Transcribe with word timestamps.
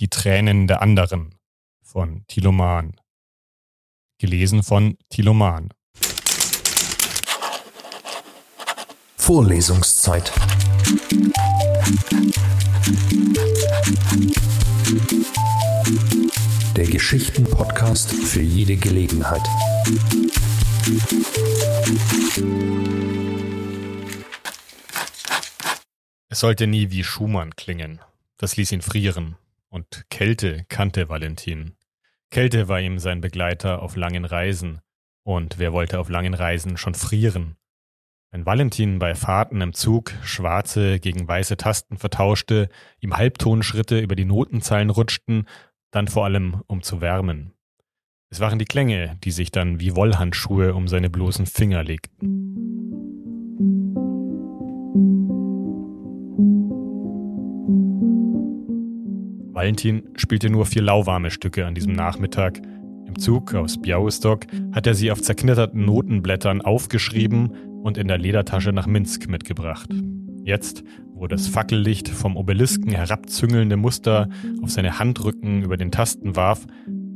Die 0.00 0.08
Tränen 0.08 0.68
der 0.68 0.80
anderen 0.80 1.34
von 1.82 2.24
Thiloman. 2.28 3.00
Gelesen 4.18 4.62
von 4.62 4.96
Thiloman. 5.08 5.74
Vorlesungszeit. 9.16 10.32
Der 16.76 16.86
Geschichten-Podcast 16.86 18.12
für 18.12 18.40
jede 18.40 18.76
Gelegenheit. 18.76 19.42
Es 26.28 26.38
sollte 26.38 26.68
nie 26.68 26.92
wie 26.92 27.02
Schumann 27.02 27.56
klingen. 27.56 28.00
Das 28.36 28.56
ließ 28.56 28.70
ihn 28.70 28.82
frieren. 28.82 29.36
Und 29.70 30.04
Kälte 30.10 30.64
kannte 30.68 31.08
Valentin. 31.08 31.76
Kälte 32.30 32.68
war 32.68 32.80
ihm 32.80 32.98
sein 32.98 33.20
Begleiter 33.20 33.82
auf 33.82 33.96
langen 33.96 34.24
Reisen. 34.24 34.80
Und 35.24 35.58
wer 35.58 35.72
wollte 35.72 35.98
auf 35.98 36.08
langen 36.08 36.34
Reisen 36.34 36.76
schon 36.76 36.94
frieren? 36.94 37.56
Wenn 38.30 38.44
Valentin 38.44 38.98
bei 38.98 39.14
Fahrten 39.14 39.60
im 39.62 39.72
Zug 39.72 40.12
schwarze 40.22 41.00
gegen 41.00 41.26
weiße 41.26 41.56
Tasten 41.56 41.96
vertauschte, 41.96 42.68
ihm 43.00 43.16
Halbtonschritte 43.16 43.98
über 44.00 44.16
die 44.16 44.26
Notenzeilen 44.26 44.90
rutschten, 44.90 45.48
dann 45.90 46.08
vor 46.08 46.24
allem 46.24 46.62
um 46.66 46.82
zu 46.82 47.00
wärmen. 47.00 47.54
Es 48.30 48.40
waren 48.40 48.58
die 48.58 48.66
Klänge, 48.66 49.18
die 49.24 49.30
sich 49.30 49.50
dann 49.50 49.80
wie 49.80 49.96
Wollhandschuhe 49.96 50.74
um 50.74 50.88
seine 50.88 51.08
bloßen 51.08 51.46
Finger 51.46 51.82
legten. 51.82 52.87
Valentin 59.58 60.04
spielte 60.14 60.50
nur 60.50 60.66
vier 60.66 60.82
lauwarme 60.82 61.32
Stücke 61.32 61.66
an 61.66 61.74
diesem 61.74 61.92
Nachmittag. 61.92 62.62
Im 63.08 63.18
Zug 63.18 63.56
aus 63.56 63.76
Białystok 63.76 64.46
hat 64.70 64.86
er 64.86 64.94
sie 64.94 65.10
auf 65.10 65.20
zerknitterten 65.20 65.84
Notenblättern 65.84 66.60
aufgeschrieben 66.60 67.50
und 67.82 67.98
in 67.98 68.06
der 68.06 68.18
Ledertasche 68.18 68.72
nach 68.72 68.86
Minsk 68.86 69.28
mitgebracht. 69.28 69.90
Jetzt, 70.44 70.84
wo 71.12 71.26
das 71.26 71.48
Fackellicht 71.48 72.08
vom 72.08 72.36
Obelisken 72.36 72.92
herabzüngelnde 72.92 73.76
Muster 73.76 74.28
auf 74.62 74.70
seine 74.70 75.00
Handrücken 75.00 75.64
über 75.64 75.76
den 75.76 75.90
Tasten 75.90 76.36
warf, 76.36 76.64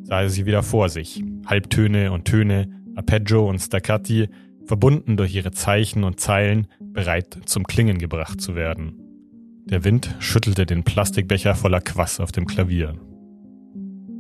sah 0.02 0.22
er 0.22 0.28
sie 0.28 0.44
wieder 0.44 0.64
vor 0.64 0.88
sich. 0.88 1.22
Halbtöne 1.46 2.10
und 2.10 2.24
Töne, 2.24 2.68
Arpeggio 2.96 3.48
und 3.48 3.60
Staccati, 3.60 4.30
verbunden 4.64 5.16
durch 5.16 5.32
ihre 5.32 5.52
Zeichen 5.52 6.02
und 6.02 6.18
Zeilen, 6.18 6.66
bereit 6.80 7.38
zum 7.44 7.68
Klingen 7.68 7.98
gebracht 7.98 8.40
zu 8.40 8.56
werden. 8.56 9.11
Der 9.64 9.84
Wind 9.84 10.14
schüttelte 10.18 10.66
den 10.66 10.82
Plastikbecher 10.82 11.54
voller 11.54 11.80
Quass 11.80 12.18
auf 12.20 12.32
dem 12.32 12.46
Klavier. 12.46 12.94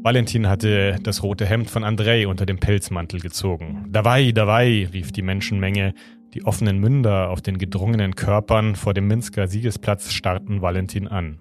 Valentin 0.02 0.48
hatte 0.48 0.98
das 1.02 1.22
rote 1.22 1.46
Hemd 1.46 1.70
von 1.70 1.84
Andrei 1.84 2.26
unter 2.26 2.46
dem 2.46 2.58
Pelzmantel 2.58 3.20
gezogen. 3.20 3.86
Dawei, 3.90 4.32
dawei, 4.32 4.88
rief 4.92 5.12
die 5.12 5.22
Menschenmenge. 5.22 5.94
Die 6.34 6.44
offenen 6.44 6.78
Münder 6.78 7.30
auf 7.30 7.40
den 7.40 7.58
gedrungenen 7.58 8.16
Körpern 8.16 8.74
vor 8.74 8.94
dem 8.94 9.06
Minsker 9.06 9.48
Siegesplatz 9.48 10.12
starrten 10.12 10.62
Valentin 10.62 11.06
an. 11.06 11.38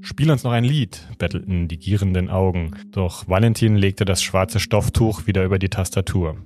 Spiel 0.00 0.30
uns 0.30 0.42
noch 0.42 0.52
ein 0.52 0.64
Lied, 0.64 1.08
bettelten 1.18 1.68
die 1.68 1.78
gierenden 1.78 2.28
Augen, 2.28 2.72
doch 2.90 3.28
Valentin 3.28 3.76
legte 3.76 4.04
das 4.04 4.22
schwarze 4.22 4.58
Stofftuch 4.58 5.26
wieder 5.26 5.44
über 5.44 5.60
die 5.60 5.68
Tastatur. 5.68 6.36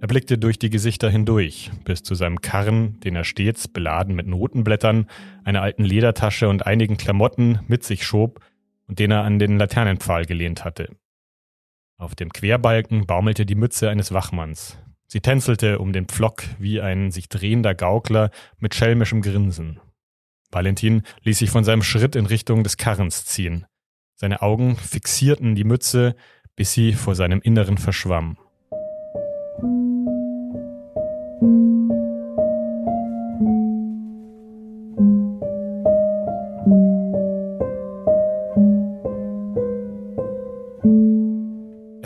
Er 0.00 0.06
blickte 0.06 0.38
durch 0.38 0.60
die 0.60 0.70
Gesichter 0.70 1.10
hindurch, 1.10 1.72
bis 1.84 2.04
zu 2.04 2.14
seinem 2.14 2.40
Karren, 2.40 3.00
den 3.00 3.16
er 3.16 3.24
stets, 3.24 3.66
beladen 3.66 4.14
mit 4.14 4.28
Notenblättern, 4.28 5.08
einer 5.42 5.62
alten 5.62 5.84
Ledertasche 5.84 6.48
und 6.48 6.66
einigen 6.66 6.96
Klamotten 6.96 7.60
mit 7.66 7.82
sich 7.82 8.04
schob 8.04 8.40
und 8.86 9.00
den 9.00 9.10
er 9.10 9.24
an 9.24 9.40
den 9.40 9.58
Laternenpfahl 9.58 10.24
gelehnt 10.24 10.64
hatte. 10.64 10.96
Auf 11.96 12.14
dem 12.14 12.32
Querbalken 12.32 13.06
baumelte 13.06 13.44
die 13.44 13.56
Mütze 13.56 13.90
eines 13.90 14.12
Wachmanns. 14.12 14.78
Sie 15.08 15.20
tänzelte 15.20 15.80
um 15.80 15.92
den 15.92 16.06
Pflock 16.06 16.44
wie 16.60 16.80
ein 16.80 17.10
sich 17.10 17.28
drehender 17.28 17.74
Gaukler 17.74 18.30
mit 18.58 18.76
schelmischem 18.76 19.20
Grinsen. 19.20 19.80
Valentin 20.52 21.02
ließ 21.24 21.38
sich 21.38 21.50
von 21.50 21.64
seinem 21.64 21.82
Schritt 21.82 22.14
in 22.14 22.26
Richtung 22.26 22.62
des 22.62 22.76
Karrens 22.76 23.24
ziehen. 23.24 23.66
Seine 24.14 24.42
Augen 24.42 24.76
fixierten 24.76 25.56
die 25.56 25.64
Mütze, 25.64 26.14
bis 26.54 26.72
sie 26.72 26.92
vor 26.92 27.16
seinem 27.16 27.40
Inneren 27.40 27.78
verschwamm. 27.78 28.38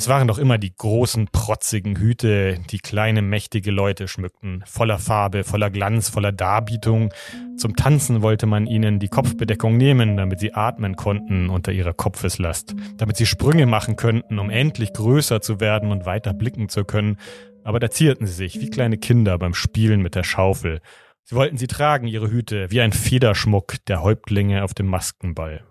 Es 0.02 0.08
waren 0.08 0.26
doch 0.26 0.38
immer 0.38 0.58
die 0.58 0.74
großen, 0.74 1.28
protzigen 1.30 1.96
Hüte, 1.96 2.58
die 2.70 2.80
kleine, 2.80 3.22
mächtige 3.22 3.70
Leute 3.70 4.08
schmückten, 4.08 4.64
voller 4.66 4.98
Farbe, 4.98 5.44
voller 5.44 5.70
Glanz, 5.70 6.08
voller 6.08 6.32
Darbietung. 6.32 7.14
Zum 7.56 7.76
Tanzen 7.76 8.20
wollte 8.20 8.46
man 8.46 8.66
ihnen 8.66 8.98
die 8.98 9.06
Kopfbedeckung 9.06 9.76
nehmen, 9.76 10.16
damit 10.16 10.40
sie 10.40 10.54
atmen 10.54 10.96
konnten 10.96 11.48
unter 11.50 11.70
ihrer 11.70 11.92
Kopfeslast, 11.92 12.74
damit 12.96 13.16
sie 13.16 13.26
Sprünge 13.26 13.66
machen 13.66 13.94
könnten, 13.94 14.40
um 14.40 14.50
endlich 14.50 14.92
größer 14.92 15.40
zu 15.40 15.60
werden 15.60 15.92
und 15.92 16.04
weiter 16.04 16.34
blicken 16.34 16.68
zu 16.68 16.84
können. 16.84 17.16
Aber 17.62 17.78
da 17.78 17.88
zierten 17.88 18.26
sie 18.26 18.32
sich 18.32 18.60
wie 18.60 18.70
kleine 18.70 18.98
Kinder 18.98 19.38
beim 19.38 19.54
Spielen 19.54 20.02
mit 20.02 20.16
der 20.16 20.24
Schaufel. 20.24 20.80
Sie 21.22 21.36
wollten 21.36 21.58
sie 21.58 21.68
tragen, 21.68 22.08
ihre 22.08 22.28
Hüte, 22.28 22.72
wie 22.72 22.80
ein 22.80 22.92
Federschmuck 22.92 23.76
der 23.86 24.02
Häuptlinge 24.02 24.64
auf 24.64 24.74
dem 24.74 24.86
Maskenball. 24.86 25.62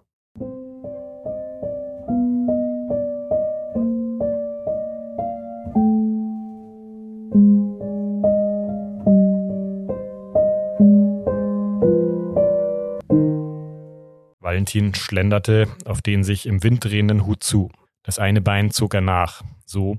Valentin 14.62 14.94
schlenderte 14.94 15.68
auf 15.86 16.04
den 16.04 16.24
sich 16.24 16.46
im 16.46 16.62
Wind 16.62 16.86
drehenden 16.86 17.26
Hut 17.26 17.42
zu. 17.42 17.72
Das 18.04 18.20
eine 18.20 18.42
Bein 18.42 18.70
zog 18.70 18.94
er 18.94 19.02
nach, 19.02 19.42
so 19.66 19.98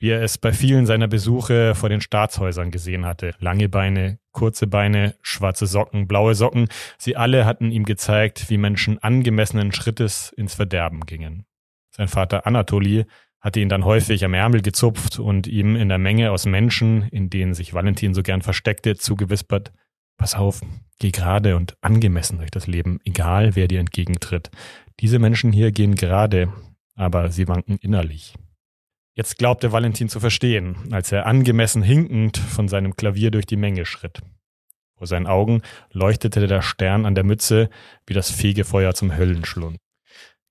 wie 0.00 0.08
er 0.08 0.20
es 0.20 0.36
bei 0.36 0.52
vielen 0.52 0.84
seiner 0.84 1.06
Besuche 1.06 1.76
vor 1.76 1.88
den 1.88 2.00
Staatshäusern 2.00 2.72
gesehen 2.72 3.06
hatte. 3.06 3.34
Lange 3.38 3.68
Beine, 3.68 4.18
kurze 4.32 4.66
Beine, 4.66 5.14
schwarze 5.22 5.66
Socken, 5.66 6.08
blaue 6.08 6.34
Socken, 6.34 6.66
sie 6.98 7.14
alle 7.14 7.46
hatten 7.46 7.70
ihm 7.70 7.84
gezeigt, 7.84 8.50
wie 8.50 8.58
Menschen 8.58 8.98
angemessenen 8.98 9.70
Schrittes 9.70 10.32
ins 10.36 10.54
Verderben 10.54 11.06
gingen. 11.06 11.44
Sein 11.92 12.08
Vater 12.08 12.48
Anatoli 12.48 13.06
hatte 13.40 13.60
ihn 13.60 13.68
dann 13.68 13.84
häufig 13.84 14.24
am 14.24 14.34
Ärmel 14.34 14.60
gezupft 14.60 15.20
und 15.20 15.46
ihm 15.46 15.76
in 15.76 15.88
der 15.88 15.98
Menge 15.98 16.32
aus 16.32 16.46
Menschen, 16.46 17.02
in 17.12 17.30
denen 17.30 17.54
sich 17.54 17.74
Valentin 17.74 18.12
so 18.12 18.24
gern 18.24 18.42
versteckte, 18.42 18.96
zugewispert, 18.96 19.70
Pass 20.20 20.34
auf, 20.34 20.60
geh 20.98 21.12
gerade 21.12 21.56
und 21.56 21.78
angemessen 21.80 22.36
durch 22.36 22.50
das 22.50 22.66
Leben, 22.66 23.00
egal 23.06 23.56
wer 23.56 23.68
dir 23.68 23.80
entgegentritt. 23.80 24.50
Diese 25.00 25.18
Menschen 25.18 25.50
hier 25.50 25.72
gehen 25.72 25.94
gerade, 25.94 26.52
aber 26.94 27.30
sie 27.30 27.48
wanken 27.48 27.78
innerlich. 27.78 28.34
Jetzt 29.14 29.38
glaubte 29.38 29.72
Valentin 29.72 30.10
zu 30.10 30.20
verstehen, 30.20 30.76
als 30.90 31.10
er 31.10 31.24
angemessen 31.24 31.82
hinkend 31.82 32.36
von 32.36 32.68
seinem 32.68 32.96
Klavier 32.96 33.30
durch 33.30 33.46
die 33.46 33.56
Menge 33.56 33.86
schritt. 33.86 34.20
Vor 34.98 35.06
seinen 35.06 35.26
Augen 35.26 35.62
leuchtete 35.90 36.46
der 36.46 36.60
Stern 36.60 37.06
an 37.06 37.14
der 37.14 37.24
Mütze 37.24 37.70
wie 38.06 38.12
das 38.12 38.30
Fegefeuer 38.30 38.92
zum 38.92 39.16
Höllenschlund. 39.16 39.78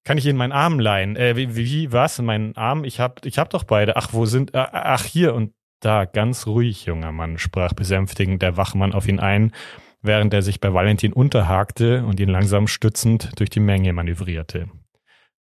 Kann 0.04 0.18
ich 0.18 0.26
Ihnen 0.26 0.40
meinen 0.40 0.52
Arm 0.52 0.80
leihen? 0.80 1.16
Äh, 1.16 1.36
wie, 1.36 1.56
wie, 1.56 1.92
was? 1.92 2.20
Meinen 2.20 2.58
Arm? 2.58 2.86
Ich 2.86 3.00
hab, 3.00 3.24
ich 3.24 3.38
hab 3.38 3.52
doch 3.52 3.66
beide. 3.66 3.98
Ach, 3.98 4.14
wo 4.14 4.26
sind, 4.26 4.56
äh, 4.56 4.66
ach, 4.72 5.06
hier. 5.06 5.36
Und 5.36 5.54
da, 5.80 6.06
ganz 6.06 6.48
ruhig, 6.48 6.86
junger 6.86 7.12
Mann, 7.12 7.38
sprach 7.38 7.74
besänftigend 7.74 8.42
der 8.42 8.58
Wachmann 8.58 8.94
auf 8.94 9.08
ihn 9.08 9.20
ein, 9.20 9.54
während 10.02 10.34
er 10.34 10.42
sich 10.42 10.60
bei 10.60 10.74
Valentin 10.74 11.14
unterhakte 11.14 12.06
und 12.06 12.20
ihn 12.20 12.30
langsam 12.30 12.68
stützend 12.68 13.40
durch 13.40 13.50
die 13.50 13.60
Menge 13.60 13.94
manövrierte. 13.94 14.70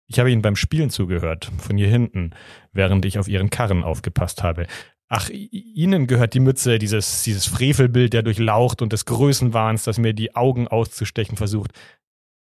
Ich 0.08 0.18
habe 0.18 0.32
Ihnen 0.32 0.42
beim 0.42 0.56
Spielen 0.56 0.90
zugehört, 0.90 1.52
von 1.60 1.78
hier 1.78 1.88
hinten, 1.88 2.32
während 2.72 3.06
ich 3.06 3.20
auf 3.20 3.28
Ihren 3.28 3.52
Karren 3.52 3.84
aufgepasst 3.84 4.42
habe. 4.42 4.66
Ach, 5.08 5.30
Ihnen 5.30 6.08
gehört 6.08 6.34
die 6.34 6.40
Mütze, 6.40 6.80
dieses, 6.80 7.24
dieses 7.24 7.46
Frevelbild 7.46 8.14
der 8.14 8.24
Durchlaucht 8.24 8.82
und 8.82 8.92
des 8.92 9.06
Größenwahns, 9.06 9.84
das 9.84 10.00
mir 10.00 10.14
die 10.14 10.36
Augen 10.36 10.68
auszustechen 10.68 11.38
versucht. 11.38 11.72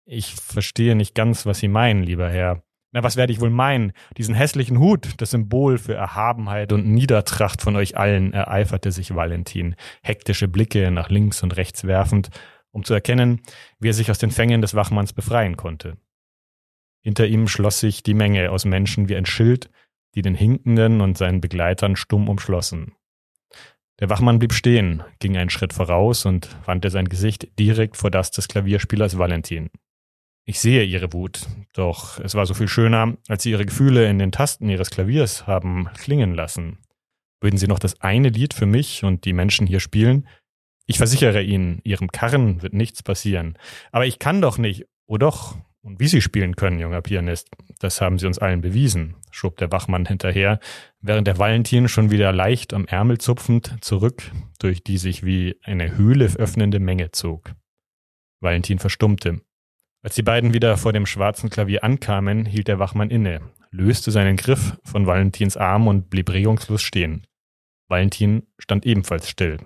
Ich 0.04 0.34
verstehe 0.34 0.94
nicht 0.94 1.14
ganz, 1.14 1.46
was 1.46 1.58
Sie 1.58 1.68
meinen, 1.68 2.02
lieber 2.02 2.28
Herr. 2.28 2.62
Na, 2.96 3.02
was 3.02 3.16
werde 3.16 3.30
ich 3.30 3.42
wohl 3.42 3.50
meinen? 3.50 3.92
Diesen 4.16 4.34
hässlichen 4.34 4.78
Hut, 4.78 5.20
das 5.20 5.32
Symbol 5.32 5.76
für 5.76 5.92
Erhabenheit 5.92 6.72
und 6.72 6.86
Niedertracht 6.86 7.60
von 7.60 7.76
euch 7.76 7.98
allen, 7.98 8.32
ereiferte 8.32 8.90
sich 8.90 9.14
Valentin, 9.14 9.74
hektische 10.02 10.48
Blicke 10.48 10.90
nach 10.90 11.10
links 11.10 11.42
und 11.42 11.58
rechts 11.58 11.84
werfend, 11.84 12.30
um 12.70 12.84
zu 12.84 12.94
erkennen, 12.94 13.42
wie 13.78 13.90
er 13.90 13.92
sich 13.92 14.10
aus 14.10 14.16
den 14.16 14.30
Fängen 14.30 14.62
des 14.62 14.74
Wachmanns 14.74 15.12
befreien 15.12 15.58
konnte. 15.58 15.98
Hinter 17.02 17.26
ihm 17.26 17.48
schloss 17.48 17.80
sich 17.80 18.02
die 18.02 18.14
Menge 18.14 18.50
aus 18.50 18.64
Menschen 18.64 19.10
wie 19.10 19.16
ein 19.16 19.26
Schild, 19.26 19.68
die 20.14 20.22
den 20.22 20.34
Hinkenden 20.34 21.02
und 21.02 21.18
seinen 21.18 21.42
Begleitern 21.42 21.96
stumm 21.96 22.30
umschlossen. 22.30 22.94
Der 24.00 24.08
Wachmann 24.08 24.38
blieb 24.38 24.54
stehen, 24.54 25.02
ging 25.18 25.36
einen 25.36 25.50
Schritt 25.50 25.74
voraus 25.74 26.24
und 26.24 26.48
wandte 26.64 26.88
sein 26.88 27.10
Gesicht 27.10 27.58
direkt 27.58 27.98
vor 27.98 28.10
das 28.10 28.30
des 28.30 28.48
Klavierspielers 28.48 29.18
Valentin. 29.18 29.68
Ich 30.48 30.60
sehe 30.60 30.84
ihre 30.84 31.12
Wut, 31.12 31.40
doch 31.72 32.20
es 32.20 32.36
war 32.36 32.46
so 32.46 32.54
viel 32.54 32.68
schöner, 32.68 33.16
als 33.26 33.42
sie 33.42 33.50
ihre 33.50 33.66
Gefühle 33.66 34.08
in 34.08 34.20
den 34.20 34.30
Tasten 34.30 34.68
ihres 34.68 34.90
Klaviers 34.90 35.48
haben 35.48 35.88
klingen 35.98 36.34
lassen. 36.34 36.78
Würden 37.40 37.58
Sie 37.58 37.66
noch 37.66 37.78
das 37.78 38.00
eine 38.00 38.28
Lied 38.28 38.54
für 38.54 38.66
mich 38.66 39.04
und 39.04 39.24
die 39.24 39.32
Menschen 39.32 39.66
hier 39.66 39.80
spielen? 39.80 40.26
Ich 40.86 40.98
versichere 40.98 41.42
Ihnen, 41.42 41.80
Ihrem 41.84 42.08
Karren 42.08 42.62
wird 42.62 42.72
nichts 42.72 43.02
passieren. 43.02 43.58
Aber 43.92 44.06
ich 44.06 44.18
kann 44.18 44.40
doch 44.40 44.56
nicht. 44.56 44.86
Oh 45.06 45.18
doch. 45.18 45.56
Und 45.82 46.00
wie 46.00 46.08
Sie 46.08 46.22
spielen 46.22 46.56
können, 46.56 46.80
junger 46.80 47.02
Pianist, 47.02 47.48
das 47.78 48.00
haben 48.00 48.18
Sie 48.18 48.26
uns 48.26 48.38
allen 48.38 48.60
bewiesen, 48.60 49.16
schob 49.30 49.56
der 49.58 49.70
Wachmann 49.70 50.06
hinterher, 50.06 50.58
während 51.00 51.28
der 51.28 51.38
Valentin 51.38 51.88
schon 51.88 52.10
wieder 52.10 52.32
leicht 52.32 52.72
am 52.72 52.86
Ärmel 52.86 53.18
zupfend 53.18 53.76
zurück 53.84 54.30
durch 54.58 54.82
die 54.82 54.98
sich 54.98 55.24
wie 55.24 55.56
eine 55.62 55.96
Höhle 55.96 56.26
öffnende 56.36 56.80
Menge 56.80 57.12
zog. 57.12 57.52
Valentin 58.40 58.78
verstummte. 58.78 59.42
Als 60.06 60.14
die 60.14 60.22
beiden 60.22 60.54
wieder 60.54 60.76
vor 60.76 60.92
dem 60.92 61.04
schwarzen 61.04 61.50
Klavier 61.50 61.82
ankamen, 61.82 62.46
hielt 62.46 62.68
der 62.68 62.78
Wachmann 62.78 63.10
inne, 63.10 63.40
löste 63.72 64.12
seinen 64.12 64.36
Griff 64.36 64.78
von 64.84 65.04
Valentins 65.08 65.56
Arm 65.56 65.88
und 65.88 66.10
blieb 66.10 66.30
regungslos 66.30 66.80
stehen. 66.80 67.26
Valentin 67.88 68.46
stand 68.56 68.86
ebenfalls 68.86 69.28
still. 69.28 69.58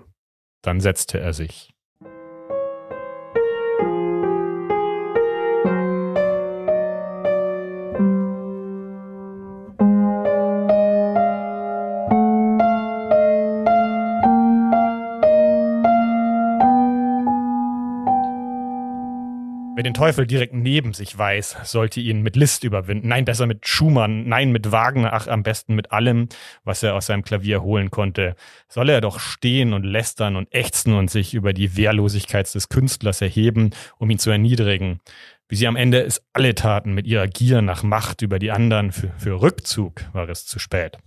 Dann 0.62 0.80
setzte 0.80 1.20
er 1.20 1.34
sich. 1.34 1.74
Wer 19.80 19.84
den 19.84 19.94
Teufel 19.94 20.26
direkt 20.26 20.52
neben 20.52 20.92
sich 20.92 21.16
weiß, 21.16 21.56
sollte 21.64 22.00
ihn 22.00 22.20
mit 22.20 22.36
List 22.36 22.64
überwinden. 22.64 23.08
Nein, 23.08 23.24
besser 23.24 23.46
mit 23.46 23.66
Schumann, 23.66 24.28
nein, 24.28 24.52
mit 24.52 24.72
Wagner, 24.72 25.14
ach, 25.14 25.26
am 25.26 25.42
besten 25.42 25.74
mit 25.74 25.90
allem, 25.90 26.28
was 26.64 26.82
er 26.82 26.94
aus 26.94 27.06
seinem 27.06 27.22
Klavier 27.22 27.62
holen 27.62 27.90
konnte. 27.90 28.36
Soll 28.68 28.90
er 28.90 29.00
doch 29.00 29.18
stehen 29.18 29.72
und 29.72 29.84
lästern 29.84 30.36
und 30.36 30.52
ächzen 30.52 30.92
und 30.92 31.10
sich 31.10 31.32
über 31.32 31.54
die 31.54 31.78
Wehrlosigkeit 31.78 32.54
des 32.54 32.68
Künstlers 32.68 33.22
erheben, 33.22 33.70
um 33.96 34.10
ihn 34.10 34.18
zu 34.18 34.28
erniedrigen. 34.28 35.00
Wie 35.48 35.56
sie 35.56 35.66
am 35.66 35.76
Ende 35.76 36.02
es 36.02 36.22
alle 36.34 36.54
taten 36.54 36.92
mit 36.92 37.06
ihrer 37.06 37.26
Gier 37.26 37.62
nach 37.62 37.82
Macht 37.82 38.20
über 38.20 38.38
die 38.38 38.50
anderen, 38.50 38.92
für, 38.92 39.08
für 39.16 39.40
Rückzug 39.40 40.04
war 40.12 40.28
es 40.28 40.44
zu 40.44 40.58
spät. 40.58 40.98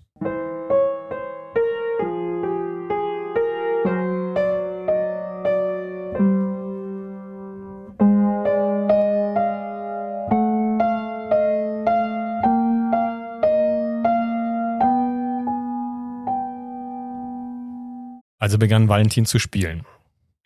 Also 18.44 18.58
begann 18.58 18.90
Valentin 18.90 19.26
zu 19.26 19.40
spielen. 19.40 19.86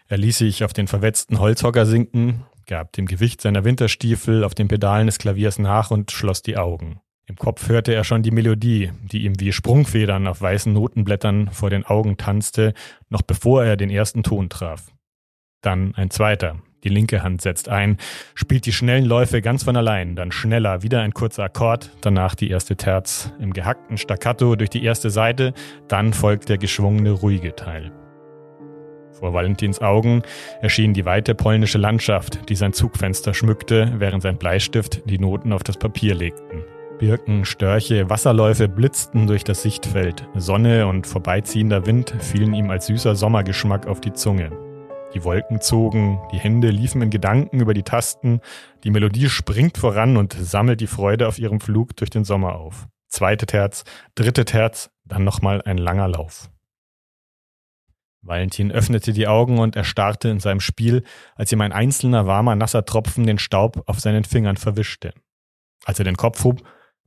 Er 0.07 0.19
ließ 0.19 0.37
sich 0.37 0.63
auf 0.63 0.71
den 0.71 0.85
verwetzten 0.85 1.39
Holzhocker 1.39 1.87
sinken, 1.87 2.43
gab 2.67 2.93
dem 2.93 3.07
Gewicht 3.07 3.41
seiner 3.41 3.63
Winterstiefel 3.63 4.43
auf 4.43 4.53
den 4.53 4.67
Pedalen 4.67 5.07
des 5.07 5.17
Klaviers 5.17 5.57
nach 5.57 5.89
und 5.89 6.11
schloss 6.11 6.43
die 6.43 6.57
Augen. 6.57 6.99
Im 7.25 7.37
Kopf 7.37 7.69
hörte 7.69 7.95
er 7.95 8.03
schon 8.03 8.21
die 8.21 8.29
Melodie, 8.29 8.91
die 9.01 9.23
ihm 9.23 9.39
wie 9.39 9.51
Sprungfedern 9.51 10.27
auf 10.27 10.41
weißen 10.41 10.71
Notenblättern 10.71 11.49
vor 11.49 11.71
den 11.71 11.87
Augen 11.87 12.17
tanzte, 12.17 12.75
noch 13.09 13.23
bevor 13.23 13.63
er 13.63 13.77
den 13.77 13.89
ersten 13.89 14.21
Ton 14.21 14.49
traf. 14.49 14.91
Dann 15.63 15.95
ein 15.95 16.11
zweiter. 16.11 16.61
Die 16.87 16.93
linke 16.93 17.21
Hand 17.21 17.41
setzt 17.41 17.67
ein, 17.67 17.97
spielt 18.33 18.65
die 18.65 18.71
schnellen 18.71 19.03
Läufe 19.03 19.41
ganz 19.41 19.63
von 19.63 19.75
allein, 19.75 20.15
dann 20.15 20.31
schneller, 20.31 20.83
wieder 20.83 21.01
ein 21.01 21.13
kurzer 21.13 21.43
Akkord, 21.43 21.91
danach 21.99 22.33
die 22.33 22.49
erste 22.49 22.77
Terz 22.77 23.33
im 23.41 23.51
gehackten 23.51 23.97
Staccato 23.97 24.55
durch 24.55 24.69
die 24.69 24.85
erste 24.85 25.09
Seite, 25.09 25.53
dann 25.89 26.13
folgt 26.13 26.47
der 26.47 26.57
geschwungene, 26.57 27.11
ruhige 27.11 27.53
Teil. 27.57 27.91
Vor 29.11 29.33
Valentins 29.33 29.81
Augen 29.81 30.21
erschien 30.61 30.93
die 30.93 31.03
weite 31.03 31.35
polnische 31.35 31.77
Landschaft, 31.77 32.47
die 32.47 32.55
sein 32.55 32.71
Zugfenster 32.71 33.33
schmückte, 33.33 33.95
während 33.97 34.23
sein 34.23 34.37
Bleistift 34.37 35.01
die 35.09 35.19
Noten 35.19 35.51
auf 35.51 35.63
das 35.63 35.75
Papier 35.75 36.15
legten. 36.15 36.63
Birken, 36.99 37.43
Störche, 37.43 38.09
Wasserläufe 38.09 38.69
blitzten 38.69 39.27
durch 39.27 39.43
das 39.43 39.61
Sichtfeld. 39.61 40.25
Sonne 40.35 40.87
und 40.87 41.05
vorbeiziehender 41.05 41.85
Wind 41.85 42.15
fielen 42.19 42.53
ihm 42.53 42.71
als 42.71 42.85
süßer 42.85 43.13
Sommergeschmack 43.13 43.87
auf 43.87 43.99
die 43.99 44.13
Zunge. 44.13 44.66
Die 45.13 45.23
Wolken 45.23 45.61
zogen, 45.61 46.19
die 46.31 46.37
Hände 46.37 46.69
liefen 46.69 47.01
in 47.01 47.09
Gedanken 47.09 47.59
über 47.61 47.73
die 47.73 47.83
Tasten, 47.83 48.41
die 48.83 48.91
Melodie 48.91 49.29
springt 49.29 49.77
voran 49.77 50.17
und 50.17 50.33
sammelt 50.33 50.81
die 50.81 50.87
Freude 50.87 51.27
auf 51.27 51.39
ihrem 51.39 51.61
Flug 51.61 51.95
durch 51.95 52.09
den 52.09 52.25
Sommer 52.25 52.55
auf. 52.55 52.87
Zweite 53.07 53.45
Terz, 53.45 53.83
dritte 54.15 54.43
Terz, 54.43 54.89
dann 55.05 55.23
nochmal 55.23 55.61
ein 55.61 55.77
langer 55.77 56.09
Lauf. 56.09 56.49
Valentin 58.21 58.71
öffnete 58.71 59.13
die 59.13 59.27
Augen 59.27 59.59
und 59.59 59.77
erstarrte 59.77 60.27
in 60.27 60.41
seinem 60.41 60.59
Spiel, 60.59 61.03
als 61.35 61.51
ihm 61.53 61.61
ein 61.61 61.71
einzelner 61.71 62.27
warmer, 62.27 62.55
nasser 62.55 62.83
Tropfen 62.83 63.25
den 63.25 63.39
Staub 63.39 63.83
auf 63.87 64.01
seinen 64.01 64.25
Fingern 64.25 64.57
verwischte. 64.57 65.13
Als 65.85 65.99
er 65.99 66.05
den 66.05 66.17
Kopf 66.17 66.43
hob, 66.43 66.61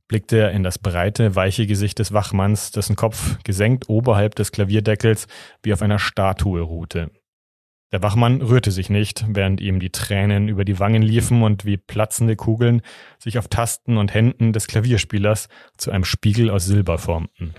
blickte 0.07 0.39
er 0.39 0.51
in 0.51 0.63
das 0.63 0.79
breite, 0.79 1.35
weiche 1.35 1.67
Gesicht 1.67 1.99
des 1.99 2.11
Wachmanns, 2.11 2.71
dessen 2.71 2.95
Kopf 2.95 3.37
gesenkt 3.43 3.87
oberhalb 3.89 4.33
des 4.35 4.51
Klavierdeckels 4.51 5.27
wie 5.61 5.73
auf 5.73 5.83
einer 5.83 5.99
Statue 5.99 6.61
ruhte. 6.61 7.11
Der 7.91 8.01
Wachmann 8.01 8.41
rührte 8.41 8.71
sich 8.71 8.89
nicht, 8.89 9.25
während 9.27 9.59
ihm 9.59 9.79
die 9.81 9.89
Tränen 9.89 10.47
über 10.47 10.63
die 10.63 10.79
Wangen 10.79 11.01
liefen 11.01 11.43
und 11.43 11.65
wie 11.65 11.75
platzende 11.75 12.37
Kugeln 12.37 12.81
sich 13.19 13.37
auf 13.37 13.49
Tasten 13.49 13.97
und 13.97 14.13
Händen 14.13 14.53
des 14.53 14.67
Klavierspielers 14.67 15.49
zu 15.77 15.91
einem 15.91 16.05
Spiegel 16.05 16.49
aus 16.49 16.65
Silber 16.65 16.97
formten. 16.97 17.53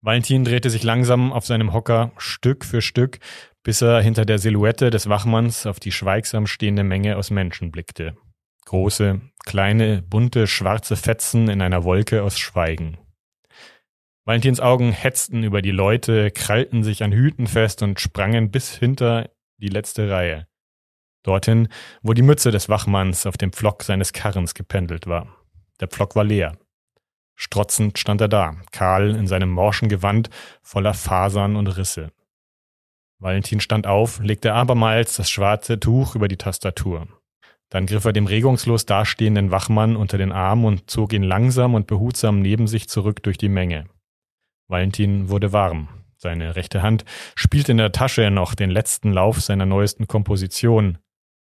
Valentin 0.00 0.44
drehte 0.44 0.70
sich 0.70 0.84
langsam 0.84 1.32
auf 1.32 1.44
seinem 1.44 1.72
Hocker 1.72 2.12
Stück 2.16 2.64
für 2.64 2.80
Stück, 2.80 3.18
bis 3.62 3.82
er 3.82 4.00
hinter 4.00 4.24
der 4.24 4.38
Silhouette 4.38 4.90
des 4.90 5.08
Wachmanns 5.08 5.66
auf 5.66 5.80
die 5.80 5.92
schweigsam 5.92 6.46
stehende 6.46 6.84
Menge 6.84 7.16
aus 7.16 7.30
Menschen 7.30 7.70
blickte. 7.70 8.16
Große, 8.64 9.20
kleine, 9.44 10.02
bunte, 10.02 10.46
schwarze 10.46 10.96
Fetzen 10.96 11.48
in 11.48 11.60
einer 11.60 11.84
Wolke 11.84 12.22
aus 12.22 12.38
Schweigen. 12.38 12.96
Valentins 14.28 14.60
Augen 14.60 14.92
hetzten 14.92 15.42
über 15.42 15.62
die 15.62 15.70
Leute, 15.70 16.30
krallten 16.30 16.84
sich 16.84 17.02
an 17.02 17.12
Hüten 17.12 17.46
fest 17.46 17.82
und 17.82 17.98
sprangen 17.98 18.50
bis 18.50 18.74
hinter 18.74 19.30
die 19.56 19.68
letzte 19.68 20.10
Reihe. 20.10 20.46
Dorthin, 21.22 21.68
wo 22.02 22.12
die 22.12 22.20
Mütze 22.20 22.50
des 22.50 22.68
Wachmanns 22.68 23.24
auf 23.24 23.38
dem 23.38 23.54
Pflock 23.54 23.84
seines 23.84 24.12
Karrens 24.12 24.52
gependelt 24.52 25.06
war. 25.06 25.34
Der 25.80 25.88
Pflock 25.88 26.14
war 26.14 26.24
leer. 26.24 26.58
Strotzend 27.36 27.98
stand 27.98 28.20
er 28.20 28.28
da, 28.28 28.56
kahl 28.70 29.16
in 29.16 29.26
seinem 29.26 29.48
morschen 29.48 29.88
Gewand, 29.88 30.28
voller 30.60 30.92
Fasern 30.92 31.56
und 31.56 31.66
Risse. 31.68 32.12
Valentin 33.18 33.60
stand 33.60 33.86
auf, 33.86 34.20
legte 34.20 34.52
abermals 34.52 35.16
das 35.16 35.30
schwarze 35.30 35.80
Tuch 35.80 36.14
über 36.14 36.28
die 36.28 36.36
Tastatur. 36.36 37.08
Dann 37.70 37.86
griff 37.86 38.04
er 38.04 38.12
dem 38.12 38.26
regungslos 38.26 38.84
dastehenden 38.84 39.50
Wachmann 39.50 39.96
unter 39.96 40.18
den 40.18 40.32
Arm 40.32 40.66
und 40.66 40.90
zog 40.90 41.14
ihn 41.14 41.22
langsam 41.22 41.74
und 41.74 41.86
behutsam 41.86 42.40
neben 42.40 42.66
sich 42.66 42.90
zurück 42.90 43.22
durch 43.22 43.38
die 43.38 43.48
Menge. 43.48 43.86
Valentin 44.68 45.28
wurde 45.28 45.52
warm. 45.52 45.88
Seine 46.16 46.56
rechte 46.56 46.82
Hand 46.82 47.04
spielte 47.34 47.72
in 47.72 47.78
der 47.78 47.92
Tasche 47.92 48.30
noch 48.30 48.54
den 48.54 48.70
letzten 48.70 49.12
Lauf 49.12 49.40
seiner 49.40 49.66
neuesten 49.66 50.06
Komposition, 50.06 50.98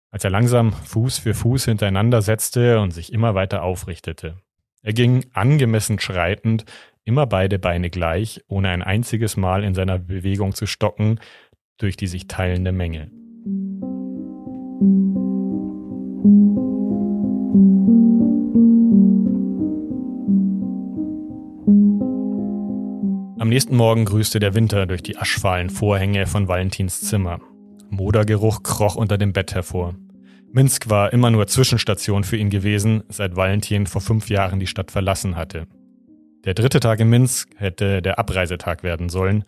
als 0.09 0.23
er 0.23 0.29
langsam 0.29 0.73
Fuß 0.73 1.19
für 1.19 1.33
Fuß 1.33 1.65
hintereinander 1.65 2.21
setzte 2.21 2.79
und 2.79 2.91
sich 2.91 3.13
immer 3.13 3.35
weiter 3.35 3.63
aufrichtete. 3.63 4.37
Er 4.81 4.93
ging 4.93 5.25
angemessen 5.33 5.99
schreitend, 5.99 6.65
immer 7.03 7.25
beide 7.27 7.59
Beine 7.59 7.89
gleich, 7.89 8.41
ohne 8.47 8.69
ein 8.69 8.81
einziges 8.81 9.37
Mal 9.37 9.63
in 9.63 9.75
seiner 9.75 9.99
Bewegung 9.99 10.53
zu 10.53 10.65
stocken, 10.65 11.19
durch 11.77 11.97
die 11.97 12.07
sich 12.07 12.27
teilende 12.27 12.71
Menge. 12.71 13.11
Nächsten 23.53 23.75
Morgen 23.75 24.05
grüßte 24.05 24.39
der 24.39 24.55
Winter 24.55 24.87
durch 24.87 25.03
die 25.03 25.15
aschfahlen 25.15 25.69
Vorhänge 25.69 26.25
von 26.25 26.47
Valentins 26.47 27.01
Zimmer. 27.01 27.39
Modergeruch 27.91 28.63
kroch 28.63 28.95
unter 28.95 29.19
dem 29.19 29.31
Bett 29.31 29.53
hervor. 29.53 29.93
Minsk 30.51 30.89
war 30.89 31.13
immer 31.13 31.29
nur 31.29 31.45
Zwischenstation 31.45 32.23
für 32.23 32.35
ihn 32.35 32.49
gewesen, 32.49 33.03
seit 33.09 33.35
Valentin 33.35 33.85
vor 33.85 34.01
fünf 34.01 34.27
Jahren 34.27 34.59
die 34.59 34.65
Stadt 34.65 34.89
verlassen 34.89 35.35
hatte. 35.35 35.67
Der 36.45 36.55
dritte 36.55 36.79
Tag 36.79 36.99
in 36.99 37.11
Minsk 37.11 37.47
hätte 37.55 38.01
der 38.01 38.17
Abreisetag 38.17 38.81
werden 38.81 39.09
sollen, 39.09 39.43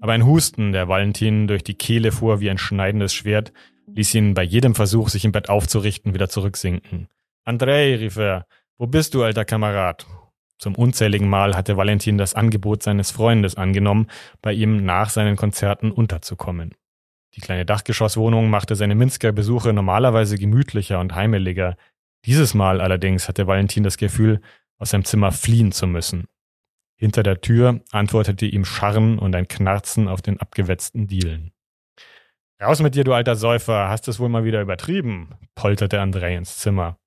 aber 0.00 0.12
ein 0.12 0.24
Husten, 0.24 0.70
der 0.70 0.86
Valentin 0.86 1.48
durch 1.48 1.64
die 1.64 1.74
Kehle 1.74 2.12
fuhr 2.12 2.38
wie 2.38 2.50
ein 2.50 2.58
schneidendes 2.58 3.12
Schwert, 3.12 3.52
ließ 3.92 4.14
ihn 4.14 4.34
bei 4.34 4.44
jedem 4.44 4.76
Versuch, 4.76 5.08
sich 5.08 5.24
im 5.24 5.32
Bett 5.32 5.48
aufzurichten, 5.48 6.14
wieder 6.14 6.28
zurücksinken. 6.28 7.08
Andrei, 7.44 7.96
rief 7.96 8.18
er, 8.18 8.46
wo 8.76 8.86
bist 8.86 9.14
du, 9.14 9.24
alter 9.24 9.44
Kamerad? 9.44 10.06
Zum 10.58 10.74
unzähligen 10.74 11.28
Mal 11.28 11.56
hatte 11.56 11.76
Valentin 11.76 12.18
das 12.18 12.34
Angebot 12.34 12.82
seines 12.82 13.12
Freundes 13.12 13.54
angenommen, 13.56 14.08
bei 14.42 14.52
ihm 14.52 14.84
nach 14.84 15.08
seinen 15.10 15.36
Konzerten 15.36 15.92
unterzukommen. 15.92 16.74
Die 17.34 17.40
kleine 17.40 17.64
Dachgeschosswohnung 17.64 18.50
machte 18.50 18.74
seine 18.74 18.96
Minsker 18.96 19.32
Besuche 19.32 19.72
normalerweise 19.72 20.36
gemütlicher 20.36 20.98
und 20.98 21.14
heimeliger. 21.14 21.76
Dieses 22.24 22.54
Mal 22.54 22.80
allerdings 22.80 23.28
hatte 23.28 23.46
Valentin 23.46 23.84
das 23.84 23.96
Gefühl, 23.96 24.40
aus 24.78 24.90
seinem 24.90 25.04
Zimmer 25.04 25.30
fliehen 25.30 25.70
zu 25.70 25.86
müssen. 25.86 26.26
Hinter 26.96 27.22
der 27.22 27.40
Tür 27.40 27.80
antwortete 27.92 28.46
ihm 28.46 28.64
Scharren 28.64 29.20
und 29.20 29.36
ein 29.36 29.46
Knarzen 29.46 30.08
auf 30.08 30.22
den 30.22 30.40
abgewetzten 30.40 31.06
Dielen. 31.06 31.52
Raus 32.60 32.82
mit 32.82 32.96
dir, 32.96 33.04
du 33.04 33.12
alter 33.12 33.36
Säufer, 33.36 33.88
hast 33.88 34.08
es 34.08 34.18
wohl 34.18 34.28
mal 34.28 34.42
wieder 34.42 34.60
übertrieben, 34.60 35.30
polterte 35.54 36.00
Andrei 36.00 36.34
ins 36.34 36.58
Zimmer. 36.58 36.98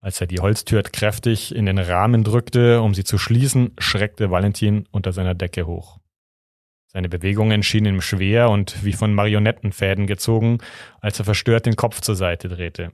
Als 0.00 0.20
er 0.20 0.26
die 0.26 0.40
Holztür 0.40 0.82
kräftig 0.82 1.54
in 1.54 1.66
den 1.66 1.78
Rahmen 1.78 2.24
drückte, 2.24 2.80
um 2.80 2.94
sie 2.94 3.04
zu 3.04 3.18
schließen, 3.18 3.72
schreckte 3.78 4.30
Valentin 4.30 4.86
unter 4.90 5.12
seiner 5.12 5.34
Decke 5.34 5.66
hoch. 5.66 5.98
Seine 6.86 7.08
Bewegungen 7.08 7.62
schienen 7.62 7.96
ihm 7.96 8.00
schwer 8.00 8.50
und 8.50 8.84
wie 8.84 8.94
von 8.94 9.14
Marionettenfäden 9.14 10.06
gezogen, 10.06 10.58
als 11.00 11.18
er 11.18 11.24
verstört 11.24 11.66
den 11.66 11.76
Kopf 11.76 12.00
zur 12.00 12.16
Seite 12.16 12.48
drehte. 12.48 12.92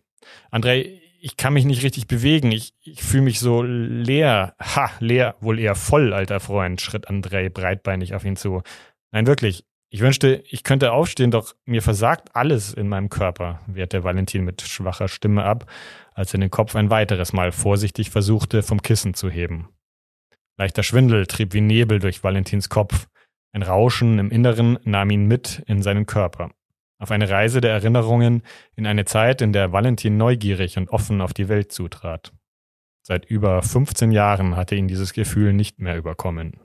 Andrei, 0.50 1.00
ich 1.20 1.36
kann 1.36 1.54
mich 1.54 1.64
nicht 1.64 1.82
richtig 1.82 2.06
bewegen. 2.06 2.52
Ich, 2.52 2.74
ich 2.82 3.02
fühle 3.02 3.22
mich 3.22 3.40
so 3.40 3.62
leer. 3.62 4.54
Ha, 4.60 4.90
leer, 5.00 5.36
wohl 5.40 5.58
eher 5.58 5.74
voll, 5.74 6.12
alter 6.12 6.40
Freund, 6.40 6.80
schritt 6.80 7.08
Andrei 7.08 7.48
breitbeinig 7.48 8.14
auf 8.14 8.24
ihn 8.24 8.36
zu. 8.36 8.62
Nein, 9.12 9.26
wirklich. 9.26 9.64
Ich 9.88 10.00
wünschte, 10.00 10.42
ich 10.48 10.64
könnte 10.64 10.92
aufstehen, 10.92 11.30
doch 11.30 11.54
mir 11.64 11.80
versagt 11.80 12.34
alles 12.34 12.74
in 12.74 12.88
meinem 12.88 13.08
Körper, 13.08 13.60
wehrte 13.66 14.02
Valentin 14.02 14.44
mit 14.44 14.62
schwacher 14.62 15.08
Stimme 15.08 15.44
ab, 15.44 15.70
als 16.12 16.34
er 16.34 16.40
den 16.40 16.50
Kopf 16.50 16.74
ein 16.74 16.90
weiteres 16.90 17.32
Mal 17.32 17.52
vorsichtig 17.52 18.10
versuchte, 18.10 18.62
vom 18.62 18.82
Kissen 18.82 19.14
zu 19.14 19.30
heben. 19.30 19.68
Leichter 20.58 20.82
Schwindel 20.82 21.26
trieb 21.26 21.52
wie 21.52 21.60
Nebel 21.60 21.98
durch 22.00 22.24
Valentins 22.24 22.68
Kopf. 22.68 23.06
Ein 23.52 23.62
Rauschen 23.62 24.18
im 24.18 24.30
Inneren 24.30 24.78
nahm 24.84 25.10
ihn 25.10 25.26
mit 25.26 25.62
in 25.66 25.82
seinen 25.82 26.06
Körper. 26.06 26.50
Auf 26.98 27.10
eine 27.10 27.28
Reise 27.28 27.60
der 27.60 27.72
Erinnerungen 27.72 28.42
in 28.74 28.86
eine 28.86 29.04
Zeit, 29.04 29.42
in 29.42 29.52
der 29.52 29.72
Valentin 29.72 30.16
neugierig 30.16 30.78
und 30.78 30.88
offen 30.88 31.20
auf 31.20 31.34
die 31.34 31.48
Welt 31.48 31.72
zutrat. 31.72 32.32
Seit 33.02 33.26
über 33.26 33.62
15 33.62 34.10
Jahren 34.10 34.56
hatte 34.56 34.74
ihn 34.74 34.88
dieses 34.88 35.12
Gefühl 35.12 35.52
nicht 35.52 35.78
mehr 35.78 35.96
überkommen. 35.96 36.60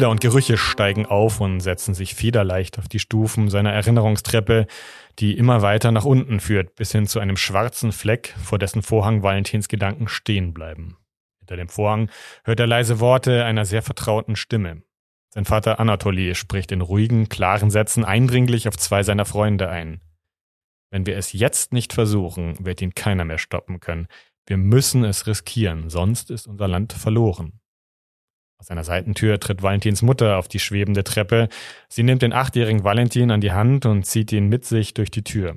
Bilder 0.00 0.12
und 0.12 0.22
Gerüche 0.22 0.56
steigen 0.56 1.04
auf 1.04 1.42
und 1.42 1.60
setzen 1.60 1.92
sich 1.92 2.14
federleicht 2.14 2.78
auf 2.78 2.88
die 2.88 2.98
Stufen 2.98 3.50
seiner 3.50 3.74
Erinnerungstreppe, 3.74 4.66
die 5.18 5.36
immer 5.36 5.60
weiter 5.60 5.92
nach 5.92 6.06
unten 6.06 6.40
führt, 6.40 6.74
bis 6.74 6.92
hin 6.92 7.06
zu 7.06 7.20
einem 7.20 7.36
schwarzen 7.36 7.92
Fleck, 7.92 8.34
vor 8.42 8.58
dessen 8.58 8.80
Vorhang 8.80 9.22
Valentins 9.22 9.68
Gedanken 9.68 10.08
stehen 10.08 10.54
bleiben. 10.54 10.96
Hinter 11.40 11.56
dem 11.56 11.68
Vorhang 11.68 12.10
hört 12.44 12.60
er 12.60 12.66
leise 12.66 12.98
Worte 12.98 13.44
einer 13.44 13.66
sehr 13.66 13.82
vertrauten 13.82 14.36
Stimme. 14.36 14.84
Sein 15.34 15.44
Vater 15.44 15.78
Anatoly 15.78 16.34
spricht 16.34 16.72
in 16.72 16.80
ruhigen, 16.80 17.28
klaren 17.28 17.68
Sätzen 17.68 18.02
eindringlich 18.02 18.68
auf 18.68 18.78
zwei 18.78 19.02
seiner 19.02 19.26
Freunde 19.26 19.68
ein. 19.68 20.00
Wenn 20.90 21.04
wir 21.04 21.18
es 21.18 21.34
jetzt 21.34 21.74
nicht 21.74 21.92
versuchen, 21.92 22.56
wird 22.64 22.80
ihn 22.80 22.94
keiner 22.94 23.26
mehr 23.26 23.36
stoppen 23.36 23.80
können. 23.80 24.08
Wir 24.46 24.56
müssen 24.56 25.04
es 25.04 25.26
riskieren, 25.26 25.90
sonst 25.90 26.30
ist 26.30 26.46
unser 26.46 26.68
Land 26.68 26.94
verloren. 26.94 27.60
Aus 28.60 28.70
einer 28.70 28.84
Seitentür 28.84 29.40
tritt 29.40 29.62
Valentins 29.62 30.02
Mutter 30.02 30.36
auf 30.36 30.46
die 30.46 30.58
schwebende 30.58 31.02
Treppe. 31.02 31.48
Sie 31.88 32.02
nimmt 32.02 32.20
den 32.20 32.34
achtjährigen 32.34 32.84
Valentin 32.84 33.30
an 33.30 33.40
die 33.40 33.52
Hand 33.52 33.86
und 33.86 34.04
zieht 34.04 34.32
ihn 34.32 34.48
mit 34.48 34.66
sich 34.66 34.92
durch 34.92 35.10
die 35.10 35.24
Tür. 35.24 35.52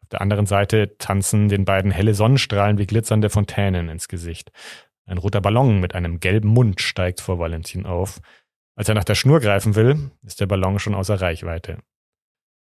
Auf 0.00 0.08
der 0.12 0.20
anderen 0.20 0.46
Seite 0.46 0.96
tanzen 0.98 1.48
den 1.48 1.64
beiden 1.64 1.90
helle 1.90 2.14
Sonnenstrahlen 2.14 2.78
wie 2.78 2.86
glitzernde 2.86 3.30
Fontänen 3.30 3.88
ins 3.88 4.06
Gesicht. 4.06 4.52
Ein 5.06 5.18
roter 5.18 5.40
Ballon 5.40 5.80
mit 5.80 5.96
einem 5.96 6.20
gelben 6.20 6.48
Mund 6.48 6.80
steigt 6.80 7.20
vor 7.20 7.40
Valentin 7.40 7.84
auf. 7.84 8.20
Als 8.76 8.88
er 8.88 8.94
nach 8.94 9.04
der 9.04 9.16
Schnur 9.16 9.40
greifen 9.40 9.74
will, 9.74 10.12
ist 10.22 10.40
der 10.40 10.46
Ballon 10.46 10.78
schon 10.78 10.94
außer 10.94 11.20
Reichweite. 11.20 11.78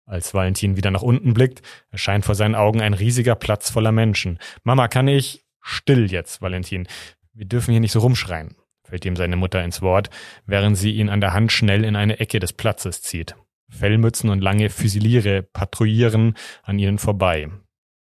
Als 0.07 0.33
Valentin 0.33 0.77
wieder 0.77 0.93
nach 0.93 1.03
unten 1.03 1.35
blickt, 1.35 1.61
erscheint 1.91 2.25
vor 2.25 2.37
seinen 2.37 2.55
Augen 2.55 2.81
ein 2.81 2.95
riesiger 2.95 3.35
Platz 3.35 3.71
voller 3.71 3.93
Menschen. 3.93 4.39
Mama, 4.63 4.87
kann 4.87 5.09
ich? 5.09 5.45
Still 5.61 6.11
jetzt, 6.11 6.41
Valentin. 6.41 6.87
Wir 7.33 7.47
dürfen 7.47 7.73
hier 7.73 7.81
nicht 7.81 7.93
so 7.93 7.99
rumschreien 7.99 8.55
fällt 8.91 9.05
ihm 9.05 9.17
seine 9.17 9.37
Mutter 9.37 9.65
ins 9.65 9.81
Wort, 9.81 10.11
während 10.47 10.77
sie 10.77 10.93
ihn 10.93 11.09
an 11.09 11.21
der 11.21 11.33
Hand 11.33 11.53
schnell 11.53 11.85
in 11.85 11.97
eine 11.97 12.21
Ecke 12.21 12.39
des 12.41 12.53
Platzes 12.53 13.03
zieht. 13.03 13.35
Fellmützen 13.71 14.31
und 14.31 14.41
lange 14.41 14.69
Füsiliere 14.69 15.43
patrouillieren 15.43 16.35
an 16.63 16.79
ihnen 16.79 16.99
vorbei. 16.99 17.49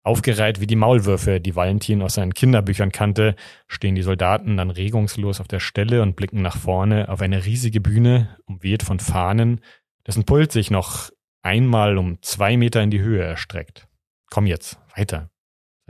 Aufgereiht 0.03 0.61
wie 0.61 0.67
die 0.67 0.77
Maulwürfe, 0.77 1.41
die 1.41 1.55
Valentin 1.55 2.03
aus 2.03 2.15
seinen 2.15 2.35
Kinderbüchern 2.35 2.91
kannte, 2.91 3.37
stehen 3.69 3.95
die 3.95 4.03
Soldaten 4.03 4.57
dann 4.57 4.71
regungslos 4.71 5.41
auf 5.41 5.49
der 5.49 5.61
Stelle 5.61 6.03
und 6.03 6.17
blicken 6.17 6.43
nach 6.43 6.57
vorne 6.57 7.09
auf 7.09 7.21
eine 7.21 7.45
riesige 7.45 7.81
Bühne, 7.81 8.37
umweht 8.47 8.83
von 8.83 8.99
Fahnen, 8.99 9.61
dessen 10.07 10.25
Pult 10.25 10.53
sich 10.53 10.71
noch 10.71 11.11
einmal 11.43 11.99
um 11.99 12.21
zwei 12.23 12.57
Meter 12.57 12.83
in 12.83 12.91
die 12.91 13.01
Höhe 13.01 13.23
erstreckt. 13.23 13.89
Komm 14.31 14.47
jetzt, 14.47 14.79
weiter. 14.97 15.30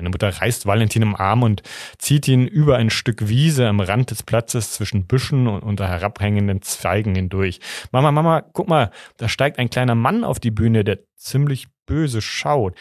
Seine 0.00 0.08
Mutter 0.08 0.30
reißt 0.30 0.64
Valentin 0.64 1.02
im 1.02 1.14
Arm 1.14 1.42
und 1.42 1.62
zieht 1.98 2.26
ihn 2.26 2.46
über 2.46 2.78
ein 2.78 2.88
Stück 2.88 3.28
Wiese 3.28 3.68
am 3.68 3.80
Rand 3.80 4.10
des 4.10 4.22
Platzes 4.22 4.72
zwischen 4.72 5.06
Büschen 5.06 5.46
und 5.46 5.62
unter 5.62 5.86
herabhängenden 5.86 6.62
Zweigen 6.62 7.14
hindurch. 7.14 7.60
Mama, 7.92 8.10
Mama, 8.10 8.40
guck 8.54 8.66
mal, 8.66 8.92
da 9.18 9.28
steigt 9.28 9.58
ein 9.58 9.68
kleiner 9.68 9.94
Mann 9.94 10.24
auf 10.24 10.40
die 10.40 10.50
Bühne, 10.50 10.84
der 10.84 11.00
ziemlich 11.16 11.66
böse 11.84 12.22
schaut. 12.22 12.74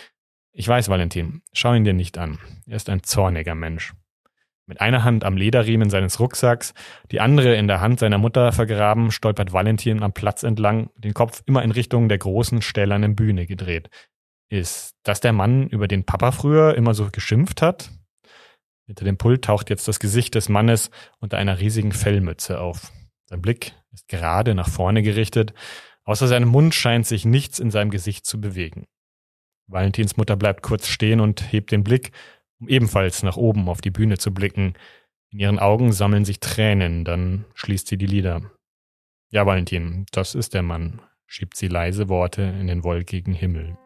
Ich 0.53 0.65
weiß, 0.65 0.87
Valentin, 0.87 1.41
schau 1.51 1.73
ihn 1.73 1.83
dir 1.83 1.91
nicht 1.91 2.17
an. 2.17 2.39
Er 2.65 2.77
ist 2.77 2.89
ein 2.89 3.03
zorniger 3.03 3.53
Mensch. 3.53 3.93
Mit 4.65 4.79
einer 4.79 5.03
Hand 5.03 5.25
am 5.25 5.35
Lederriemen 5.35 5.89
seines 5.89 6.21
Rucksacks, 6.21 6.73
die 7.11 7.19
andere 7.19 7.55
in 7.55 7.67
der 7.67 7.81
Hand 7.81 7.99
seiner 7.99 8.17
Mutter 8.17 8.53
vergraben, 8.53 9.11
stolpert 9.11 9.51
Valentin 9.51 10.03
am 10.03 10.13
Platz 10.13 10.43
entlang, 10.43 10.89
den 10.95 11.13
Kopf 11.13 11.43
immer 11.45 11.63
in 11.63 11.71
Richtung 11.71 12.07
der 12.07 12.19
großen 12.19 12.61
stählernen 12.61 13.17
Bühne 13.17 13.45
gedreht. 13.45 13.89
Ist 14.49 14.95
das 15.03 15.21
der 15.21 15.33
Mann, 15.33 15.67
über 15.67 15.87
den 15.87 16.05
Papa 16.05 16.31
früher 16.31 16.75
immer 16.75 16.93
so 16.93 17.09
geschimpft 17.11 17.61
hat? 17.61 17.91
Hinter 18.87 19.05
dem 19.05 19.17
Pult 19.17 19.43
taucht 19.45 19.69
jetzt 19.69 19.87
das 19.87 19.99
Gesicht 19.99 20.33
des 20.33 20.49
Mannes 20.49 20.89
unter 21.19 21.37
einer 21.37 21.59
riesigen 21.59 21.91
Fellmütze 21.91 22.59
auf. 22.59 22.91
Sein 23.25 23.41
Blick 23.41 23.75
ist 23.91 24.07
gerade 24.07 24.55
nach 24.55 24.67
vorne 24.67 25.03
gerichtet. 25.03 25.53
Außer 26.03 26.27
seinem 26.27 26.49
Mund 26.49 26.73
scheint 26.73 27.05
sich 27.05 27.25
nichts 27.25 27.59
in 27.59 27.69
seinem 27.69 27.91
Gesicht 27.91 28.25
zu 28.25 28.41
bewegen. 28.41 28.87
Valentins 29.67 30.17
Mutter 30.17 30.35
bleibt 30.35 30.63
kurz 30.63 30.87
stehen 30.87 31.19
und 31.19 31.51
hebt 31.51 31.71
den 31.71 31.83
Blick, 31.83 32.11
um 32.59 32.67
ebenfalls 32.67 33.21
nach 33.21 33.37
oben 33.37 33.69
auf 33.69 33.81
die 33.81 33.91
Bühne 33.91 34.17
zu 34.17 34.33
blicken. 34.33 34.73
In 35.29 35.37
ihren 35.37 35.59
Augen 35.59 35.91
sammeln 35.91 36.25
sich 36.25 36.39
Tränen, 36.39 37.05
dann 37.05 37.45
schließt 37.53 37.87
sie 37.87 37.97
die 37.97 38.07
Lider. 38.07 38.51
Ja, 39.29 39.45
Valentin, 39.45 40.07
das 40.11 40.33
ist 40.33 40.55
der 40.55 40.63
Mann, 40.63 41.03
schiebt 41.27 41.55
sie 41.55 41.67
leise 41.67 42.09
Worte 42.09 42.41
in 42.41 42.65
den 42.65 42.83
wolkigen 42.83 43.33
Himmel. 43.33 43.77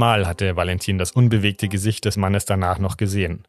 Dreimal 0.00 0.26
hatte 0.26 0.56
Valentin 0.56 0.96
das 0.96 1.12
unbewegte 1.12 1.68
Gesicht 1.68 2.06
des 2.06 2.16
Mannes 2.16 2.46
danach 2.46 2.78
noch 2.78 2.96
gesehen. 2.96 3.42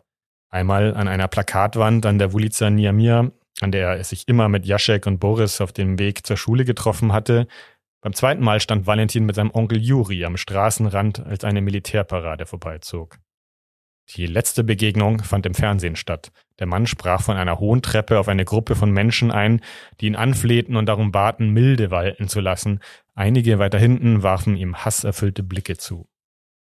Einmal 0.50 0.94
an 0.96 1.08
einer 1.08 1.30
Plakatwand 1.30 2.06
an 2.06 2.20
der 2.20 2.34
Wulica 2.34 2.70
Niamir, 2.70 3.32
an 3.62 3.72
der 3.72 3.88
er 3.96 4.04
sich 4.04 4.28
immer 4.28 4.50
mit 4.50 4.66
Jaschek 4.66 5.08
und 5.08 5.20
Boris 5.20 5.62
auf 5.62 5.72
dem 5.72 5.98
Weg 5.98 6.28
zur 6.28 6.36
Schule 6.36 6.66
getroffen 6.66 7.14
hatte. 7.14 7.48
Beim 8.02 8.12
zweiten 8.12 8.44
Mal 8.44 8.60
stand 8.60 8.86
Valentin 8.86 9.26
mit 9.26 9.38
seinem 9.38 9.52
Onkel 9.52 9.82
Juri 9.82 10.26
am 10.26 10.36
Straßenrand, 10.36 11.26
als 11.26 11.46
eine 11.46 11.62
Militärparade 11.62 12.46
vorbeizog. 12.46 13.18
Die 14.16 14.26
letzte 14.26 14.66
Begegnung 14.66 15.24
fand 15.24 15.46
im 15.46 15.54
Fernsehen 15.54 15.96
statt. 15.96 16.34
Der 16.60 16.68
Mann 16.68 16.86
sprach 16.86 17.22
von 17.22 17.38
einer 17.38 17.60
hohen 17.60 17.82
Treppe 17.82 18.20
auf 18.20 18.28
eine 18.28 18.44
Gruppe 18.44 18.76
von 18.76 18.92
Menschen 18.92 19.32
ein, 19.32 19.62
die 20.02 20.08
ihn 20.08 20.18
anflehten 20.18 20.76
und 20.76 20.88
darum 20.88 21.14
baten, 21.14 21.52
milde 21.52 21.92
walten 21.92 22.28
zu 22.28 22.42
lassen. 22.42 22.82
Einige 23.16 23.58
weiter 23.58 23.80
hinten 23.80 24.22
warfen 24.22 24.58
ihm 24.58 24.76
hasserfüllte 24.76 25.44
Blicke 25.44 25.78
zu. 25.78 26.11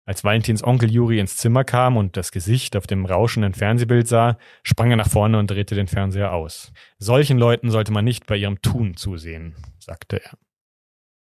Als 0.06 0.22
Valentins 0.22 0.62
Onkel 0.62 0.90
Juri 0.90 1.18
ins 1.18 1.36
Zimmer 1.36 1.64
kam 1.64 1.96
und 1.96 2.16
das 2.16 2.30
Gesicht 2.30 2.76
auf 2.76 2.86
dem 2.86 3.04
rauschenden 3.04 3.54
Fernsehbild 3.54 4.06
sah, 4.06 4.38
sprang 4.62 4.90
er 4.92 4.96
nach 4.96 5.10
vorne 5.10 5.36
und 5.36 5.50
drehte 5.50 5.74
den 5.74 5.88
Fernseher 5.88 6.32
aus. 6.32 6.72
Solchen 6.98 7.38
Leuten 7.38 7.70
sollte 7.70 7.90
man 7.90 8.04
nicht 8.04 8.24
bei 8.26 8.36
ihrem 8.36 8.62
Tun 8.62 8.96
zusehen, 8.96 9.56
sagte 9.80 10.22
er. 10.22 10.38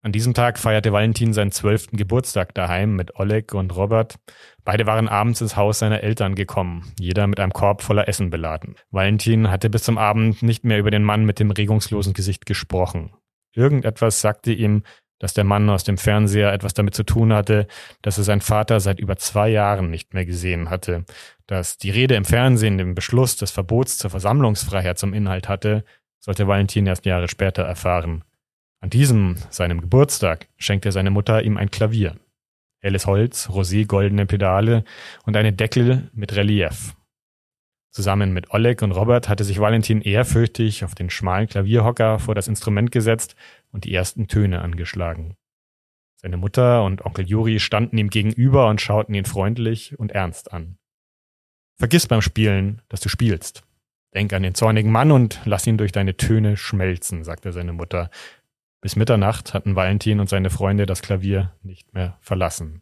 An 0.01 0.13
diesem 0.13 0.33
Tag 0.33 0.57
feierte 0.57 0.93
Valentin 0.93 1.33
seinen 1.33 1.51
zwölften 1.51 1.97
Geburtstag 1.97 2.53
daheim 2.55 2.95
mit 2.95 3.19
Oleg 3.19 3.53
und 3.53 3.75
Robert. 3.75 4.15
Beide 4.63 4.85
waren 4.85 5.09
abends 5.09 5.41
ins 5.41 5.57
Haus 5.57 5.79
seiner 5.79 6.03
Eltern 6.03 6.35
gekommen, 6.35 6.93
jeder 6.97 7.27
mit 7.27 7.41
einem 7.41 7.51
Korb 7.51 7.81
voller 7.81 8.07
Essen 8.07 8.29
beladen. 8.29 8.75
Valentin 8.91 9.51
hatte 9.51 9.69
bis 9.69 9.83
zum 9.83 9.97
Abend 9.97 10.41
nicht 10.41 10.63
mehr 10.63 10.79
über 10.79 10.89
den 10.89 11.03
Mann 11.03 11.25
mit 11.25 11.39
dem 11.39 11.51
regungslosen 11.51 12.13
Gesicht 12.13 12.45
gesprochen. 12.45 13.11
Irgendetwas 13.53 14.21
sagte 14.21 14.53
ihm, 14.53 14.83
dass 15.19 15.33
der 15.33 15.43
Mann 15.43 15.69
aus 15.69 15.83
dem 15.83 15.97
Fernseher 15.97 16.51
etwas 16.53 16.73
damit 16.73 16.95
zu 16.95 17.03
tun 17.03 17.33
hatte, 17.33 17.67
dass 18.01 18.17
er 18.17 18.23
sein 18.23 18.41
Vater 18.41 18.79
seit 18.79 18.99
über 18.99 19.17
zwei 19.17 19.49
Jahren 19.49 19.89
nicht 19.89 20.13
mehr 20.13 20.25
gesehen 20.25 20.69
hatte, 20.69 21.05
dass 21.45 21.77
die 21.77 21.91
Rede 21.91 22.15
im 22.15 22.25
Fernsehen 22.25 22.77
den 22.77 22.95
Beschluss 22.95 23.35
des 23.35 23.51
Verbots 23.51 23.97
zur 23.97 24.09
Versammlungsfreiheit 24.09 24.97
zum 24.97 25.13
Inhalt 25.13 25.49
hatte, 25.49 25.83
sollte 26.19 26.47
Valentin 26.47 26.87
erst 26.87 27.05
Jahre 27.05 27.27
später 27.27 27.63
erfahren. 27.63 28.23
An 28.81 28.89
diesem, 28.89 29.35
seinem 29.49 29.81
Geburtstag, 29.81 30.47
schenkte 30.57 30.91
seine 30.91 31.11
Mutter 31.11 31.43
ihm 31.43 31.57
ein 31.57 31.69
Klavier. 31.69 32.15
Helles 32.81 33.05
Holz, 33.05 33.49
rosé 33.49 33.85
goldene 33.85 34.25
Pedale 34.25 34.85
und 35.25 35.35
eine 35.35 35.51
Deckel 35.51 36.09
mit 36.13 36.35
Relief. 36.35 36.93
Zusammen 37.91 38.33
mit 38.33 38.51
Oleg 38.51 38.81
und 38.81 38.91
Robert 38.91 39.29
hatte 39.29 39.43
sich 39.43 39.59
Valentin 39.59 40.01
ehrfürchtig 40.01 40.83
auf 40.83 40.93
den 40.93 41.09
schmalen 41.09 41.47
Klavierhocker 41.47 42.19
vor 42.19 42.35
das 42.35 42.47
Instrument 42.47 42.91
gesetzt 42.91 43.35
und 43.71 43.83
die 43.83 43.93
ersten 43.93 44.27
Töne 44.27 44.61
angeschlagen. 44.61 45.35
Seine 46.15 46.37
Mutter 46.37 46.83
und 46.83 47.05
Onkel 47.05 47.25
Juri 47.27 47.59
standen 47.59 47.97
ihm 47.97 48.09
gegenüber 48.09 48.67
und 48.67 48.81
schauten 48.81 49.15
ihn 49.15 49.25
freundlich 49.25 49.97
und 49.97 50.11
ernst 50.11 50.53
an. 50.53 50.77
Vergiss 51.77 52.07
beim 52.07 52.21
Spielen, 52.21 52.81
dass 52.89 52.99
du 52.99 53.09
spielst. 53.09 53.63
Denk 54.13 54.33
an 54.33 54.43
den 54.43 54.53
zornigen 54.53 54.91
Mann 54.91 55.11
und 55.11 55.39
lass 55.45 55.65
ihn 55.65 55.77
durch 55.77 55.91
deine 55.91 56.17
Töne 56.17 56.57
schmelzen, 56.57 57.23
sagte 57.23 57.53
seine 57.53 57.73
Mutter. 57.73 58.09
Bis 58.81 58.95
Mitternacht 58.95 59.53
hatten 59.53 59.75
Valentin 59.75 60.19
und 60.19 60.29
seine 60.29 60.49
Freunde 60.49 60.85
das 60.85 61.01
Klavier 61.01 61.53
nicht 61.63 61.93
mehr 61.93 62.17
verlassen. 62.21 62.81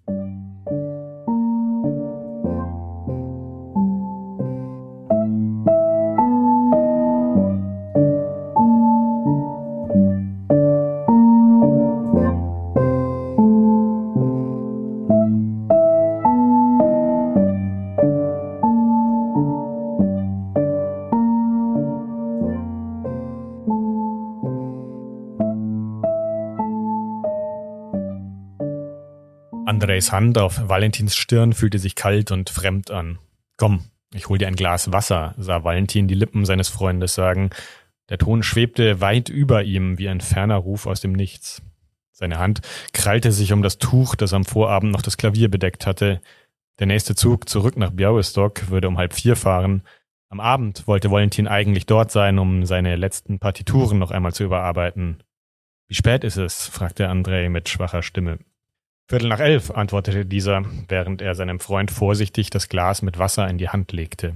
Andrejs 29.78 30.12
Hand 30.12 30.40
auf 30.40 30.68
Valentins 30.68 31.16
Stirn 31.16 31.54
fühlte 31.54 31.78
sich 31.78 31.94
kalt 31.94 32.32
und 32.32 32.50
fremd 32.50 32.90
an. 32.90 33.20
Komm, 33.58 33.84
ich 34.12 34.28
hol 34.28 34.40
dir 34.40 34.48
ein 34.48 34.56
Glas 34.56 34.92
Wasser, 34.92 35.36
sah 35.38 35.64
Valentin 35.64 36.08
die 36.08 36.16
Lippen 36.16 36.46
seines 36.46 36.68
Freundes 36.68 37.14
sagen. 37.14 37.52
Der 38.10 38.18
Ton 38.18 38.42
schwebte 38.42 39.02
weit 39.02 39.30
über 39.30 39.62
ihm 39.62 40.00
wie 40.00 40.10
ein 40.10 40.20
ferner 40.20 40.56
Ruf 40.56 40.88
aus 40.88 41.00
dem 41.00 41.12
Nichts. 41.12 41.62
Seine 42.12 42.40
Hand 42.40 42.62
krallte 42.92 43.32
sich 43.32 43.54
um 43.54 43.62
das 43.62 43.78
Tuch, 43.78 44.16
das 44.16 44.34
am 44.34 44.46
Vorabend 44.46 44.94
noch 44.94 45.04
das 45.04 45.16
Klavier 45.16 45.48
bedeckt 45.48 45.86
hatte. 45.86 46.22
Der 46.80 46.88
nächste 46.88 47.14
Zug 47.14 47.48
zurück 47.48 47.78
nach 47.78 47.92
Białystok 47.92 48.72
würde 48.72 48.88
um 48.88 48.98
halb 48.98 49.14
vier 49.14 49.36
fahren. 49.36 49.84
Am 50.30 50.40
Abend 50.40 50.88
wollte 50.88 51.12
Valentin 51.12 51.48
eigentlich 51.48 51.86
dort 51.86 52.10
sein, 52.10 52.40
um 52.40 52.66
seine 52.66 52.96
letzten 52.96 53.38
Partituren 53.38 54.00
noch 54.00 54.10
einmal 54.10 54.34
zu 54.34 54.44
überarbeiten. 54.44 55.22
Wie 55.88 55.94
spät 55.94 56.24
ist 56.24 56.38
es? 56.38 56.66
fragte 56.66 57.10
Andrei 57.10 57.48
mit 57.50 57.70
schwacher 57.70 58.02
Stimme. 58.02 58.40
Viertel 59.10 59.30
nach 59.30 59.40
elf, 59.40 59.72
antwortete 59.72 60.26
dieser, 60.26 60.64
während 60.90 61.22
er 61.22 61.34
seinem 61.34 61.62
Freund 61.62 61.92
vorsichtig 61.92 62.50
das 62.50 62.68
Glas 62.68 63.02
mit 63.02 63.18
Wasser 63.18 63.48
in 63.48 63.58
die 63.58 63.70
Hand 63.70 63.94
legte. 63.94 64.36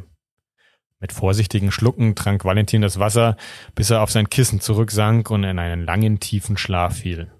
Mit 1.01 1.11
vorsichtigen 1.11 1.71
Schlucken 1.71 2.15
trank 2.15 2.45
Valentin 2.45 2.81
das 2.81 2.97
Wasser, 2.97 3.35
bis 3.75 3.89
er 3.89 4.01
auf 4.01 4.11
sein 4.11 4.29
Kissen 4.29 4.61
zurücksank 4.61 5.29
und 5.29 5.43
in 5.43 5.59
einen 5.59 5.83
langen, 5.83 6.21
tiefen 6.21 6.55
Schlaf 6.55 6.99
fiel. 6.99 7.31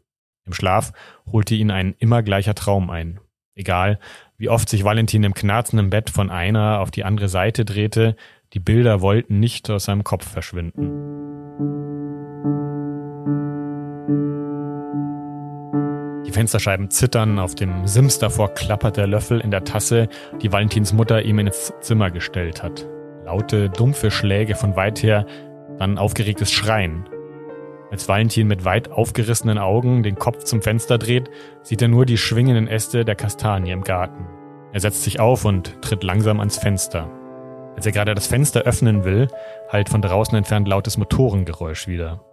Im 0.46 0.52
Schlaf 0.52 0.92
holte 1.32 1.56
ihn 1.56 1.72
ein 1.72 1.96
immer 2.00 2.22
gleicher 2.22 2.56
Traum 2.56 2.90
ein. 2.90 3.22
Egal, 3.56 4.00
wie 4.38 4.50
oft 4.50 4.68
sich 4.68 4.84
Valentin 4.84 5.24
im 5.24 5.34
knarzenden 5.34 5.90
Bett 5.90 6.10
von 6.10 6.30
einer 6.30 6.80
auf 6.82 6.92
die 6.92 7.06
andere 7.06 7.30
Seite 7.30 7.64
drehte, 7.64 8.18
die 8.54 8.60
Bilder 8.60 9.00
wollten 9.00 9.40
nicht 9.40 9.70
aus 9.70 9.86
seinem 9.86 10.04
Kopf 10.04 10.28
verschwinden. 10.28 11.21
Die 16.32 16.38
Fensterscheiben 16.38 16.90
zittern, 16.90 17.40
auf 17.40 17.56
dem 17.56 17.86
Sims 17.88 18.18
davor 18.18 18.54
klappert 18.54 18.96
der 18.96 19.06
Löffel 19.06 19.42
in 19.42 19.52
der 19.52 19.66
Tasse, 19.66 20.08
die 20.42 20.50
Valentins 20.50 20.94
Mutter 20.94 21.24
ihm 21.24 21.40
ins 21.40 21.74
Zimmer 21.82 22.10
gestellt 22.10 22.64
hat. 22.64 22.88
Laute, 23.26 23.70
dumpfe 23.70 24.12
Schläge 24.12 24.56
von 24.56 24.78
weit 24.78 25.04
her, 25.04 25.26
dann 25.78 25.98
aufgeregtes 25.98 26.50
Schreien. 26.50 27.04
Als 27.92 28.08
Valentin 28.08 28.48
mit 28.48 28.64
weit 28.64 28.92
aufgerissenen 28.92 29.58
Augen 29.58 30.04
den 30.04 30.16
Kopf 30.16 30.46
zum 30.46 30.62
Fenster 30.62 30.98
dreht, 30.98 31.30
sieht 31.64 31.82
er 31.82 31.90
nur 31.90 32.06
die 32.06 32.18
schwingenden 32.18 32.70
Äste 32.70 33.04
der 33.04 33.16
Kastanie 33.16 33.72
im 33.72 33.84
Garten. 33.84 34.26
Er 34.72 34.80
setzt 34.80 35.04
sich 35.04 35.20
auf 35.20 35.44
und 35.44 35.82
tritt 35.82 36.02
langsam 36.02 36.40
ans 36.40 36.58
Fenster. 36.58 37.12
Als 37.76 37.86
er 37.86 37.92
gerade 37.92 38.16
das 38.16 38.28
Fenster 38.28 38.62
öffnen 38.62 39.04
will, 39.04 39.28
halt 39.68 39.90
von 39.90 40.02
draußen 40.02 40.38
entfernt 40.38 40.70
lautes 40.70 40.98
Motorengeräusch 40.98 41.90
wieder. 41.90 42.24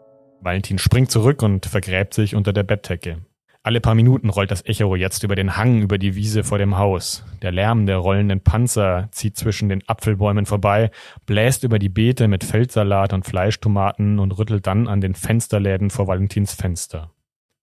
Valentin 0.40 0.78
springt 0.78 1.10
zurück 1.10 1.42
und 1.42 1.66
vergräbt 1.66 2.14
sich 2.14 2.36
unter 2.36 2.52
der 2.52 2.62
Bettdecke. 2.62 3.22
Alle 3.62 3.80
paar 3.80 3.94
Minuten 3.94 4.30
rollt 4.30 4.50
das 4.50 4.64
Echo 4.64 4.94
jetzt 4.94 5.24
über 5.24 5.34
den 5.34 5.56
Hang 5.56 5.82
über 5.82 5.98
die 5.98 6.14
Wiese 6.14 6.44
vor 6.44 6.58
dem 6.58 6.78
Haus. 6.78 7.24
Der 7.42 7.52
Lärm 7.52 7.86
der 7.86 7.98
rollenden 7.98 8.40
Panzer 8.40 9.08
zieht 9.10 9.36
zwischen 9.36 9.68
den 9.68 9.86
Apfelbäumen 9.88 10.46
vorbei, 10.46 10.90
bläst 11.26 11.64
über 11.64 11.78
die 11.78 11.88
Beete 11.88 12.28
mit 12.28 12.44
Feldsalat 12.44 13.12
und 13.12 13.26
Fleischtomaten 13.26 14.20
und 14.20 14.32
rüttelt 14.38 14.66
dann 14.66 14.88
an 14.88 15.00
den 15.00 15.14
Fensterläden 15.14 15.90
vor 15.90 16.06
Valentins 16.06 16.54
Fenster. 16.54 17.12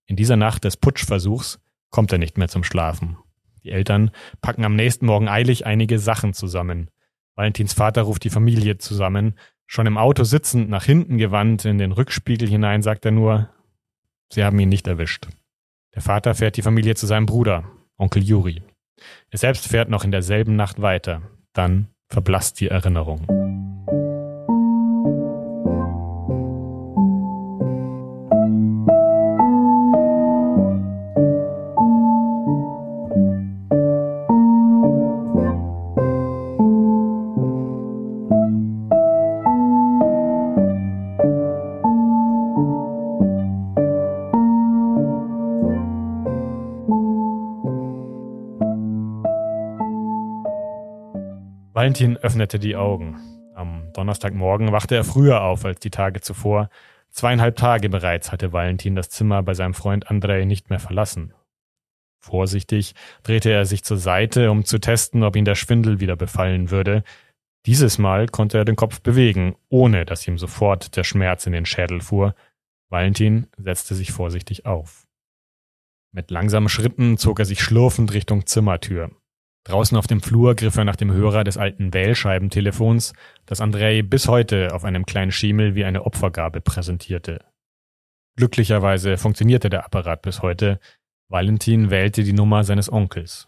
In 0.06 0.16
dieser 0.16 0.36
Nacht 0.36 0.66
des 0.66 0.78
Putschversuchs 0.78 1.60
kommt 1.90 2.12
er 2.12 2.20
nicht 2.20 2.38
mehr 2.38 2.50
zum 2.50 2.64
Schlafen. 2.64 3.18
Die 3.64 3.72
Eltern 3.72 4.12
packen 4.42 4.64
am 4.64 4.76
nächsten 4.76 5.08
Morgen 5.08 5.28
eilig 5.28 5.66
einige 5.66 5.98
Sachen 5.98 6.34
zusammen. 6.34 6.92
Valentins 7.36 7.74
Vater 7.74 8.04
ruft 8.04 8.24
die 8.24 8.30
Familie 8.30 8.78
zusammen. 8.78 9.40
Schon 9.66 9.88
im 9.88 9.98
Auto 9.98 10.24
sitzend, 10.24 10.70
nach 10.70 10.84
hinten 10.84 11.18
gewandt, 11.18 11.66
in 11.66 11.80
den 11.80 11.92
Rückspiegel 11.92 12.48
hinein, 12.48 12.84
sagt 12.84 13.06
er 13.06 13.12
nur, 13.12 13.50
sie 14.30 14.44
haben 14.44 14.60
ihn 14.60 14.70
nicht 14.70 14.88
erwischt. 14.88 15.28
Der 15.96 16.02
Vater 16.02 16.36
fährt 16.36 16.58
die 16.58 16.62
Familie 16.62 16.96
zu 16.96 17.08
seinem 17.08 17.26
Bruder, 17.26 17.64
Onkel 17.98 18.22
Juri. 18.22 18.62
Er 19.30 19.38
selbst 19.38 19.68
fährt 19.68 19.90
noch 19.90 20.04
in 20.04 20.12
derselben 20.12 20.58
Nacht 20.58 20.82
weiter. 20.82 21.22
Dann 21.54 21.88
verblasst 22.10 22.60
die 22.60 22.68
Erinnerung. 22.68 23.26
Valentin 51.86 52.18
öffnete 52.18 52.58
die 52.58 52.76
Augen. 52.76 53.20
Am 53.54 53.94
Donnerstagmorgen 53.94 54.72
wachte 54.72 54.96
er 54.96 55.04
früher 55.04 55.44
auf 55.44 55.66
als 55.66 55.80
die 55.80 55.92
Tage 55.92 56.20
zuvor. 56.20 56.72
Zweieinhalb 57.12 57.58
Tage 57.58 57.90
bereits 57.90 58.32
hatte 58.32 58.52
Valentin 58.52 58.96
das 58.96 59.10
Zimmer 59.10 59.44
bei 59.44 59.54
seinem 59.54 59.76
Freund 59.76 60.10
Andrei 60.10 60.46
nicht 60.46 60.72
mehr 60.72 60.80
verlassen. 60.80 61.36
Vorsichtig 62.20 62.96
drehte 63.22 63.52
er 63.52 63.68
sich 63.68 63.84
zur 63.84 63.98
Seite, 63.98 64.50
um 64.50 64.66
zu 64.66 64.80
testen, 64.80 65.22
ob 65.22 65.36
ihn 65.36 65.46
der 65.46 65.54
Schwindel 65.54 66.00
wieder 66.00 66.16
befallen 66.16 66.72
würde. 66.72 67.04
Dieses 67.68 68.00
Mal 68.00 68.30
konnte 68.30 68.58
er 68.58 68.66
den 68.66 68.76
Kopf 68.76 69.02
bewegen, 69.02 69.56
ohne 69.70 70.06
dass 70.06 70.28
ihm 70.28 70.40
sofort 70.40 70.96
der 70.96 71.04
Schmerz 71.04 71.46
in 71.46 71.54
den 71.54 71.68
Schädel 71.68 72.02
fuhr. 72.02 72.34
Valentin 72.90 73.46
setzte 73.58 73.94
sich 73.94 74.12
vorsichtig 74.12 74.66
auf. 74.66 75.06
Mit 76.12 76.32
langsamen 76.32 76.68
Schritten 76.68 77.20
zog 77.20 77.38
er 77.38 77.46
sich 77.46 77.62
schlurfend 77.62 78.12
Richtung 78.12 78.48
Zimmertür. 78.48 79.12
Draußen 79.66 79.98
auf 79.98 80.06
dem 80.06 80.22
Flur 80.22 80.56
griff 80.56 80.78
er 80.78 80.86
nach 80.86 80.96
dem 80.96 81.12
Hörer 81.12 81.44
des 81.44 81.58
alten 81.58 81.92
Wählscheibentelefons, 81.92 83.14
das 83.48 83.62
Andrei 83.62 84.04
bis 84.04 84.28
heute 84.28 84.74
auf 84.74 84.86
einem 84.86 85.08
kleinen 85.08 85.32
Schemel 85.32 85.74
wie 85.74 85.86
eine 85.86 86.06
Opfergabe 86.06 86.62
präsentierte. 86.62 87.44
Glücklicherweise 88.38 89.18
funktionierte 89.18 89.70
der 89.70 89.84
Apparat 89.86 90.22
bis 90.22 90.44
heute. 90.44 90.80
Valentin 91.30 91.90
wählte 91.90 92.24
die 92.24 92.34
Nummer 92.34 92.64
seines 92.64 92.92
Onkels. 92.92 93.48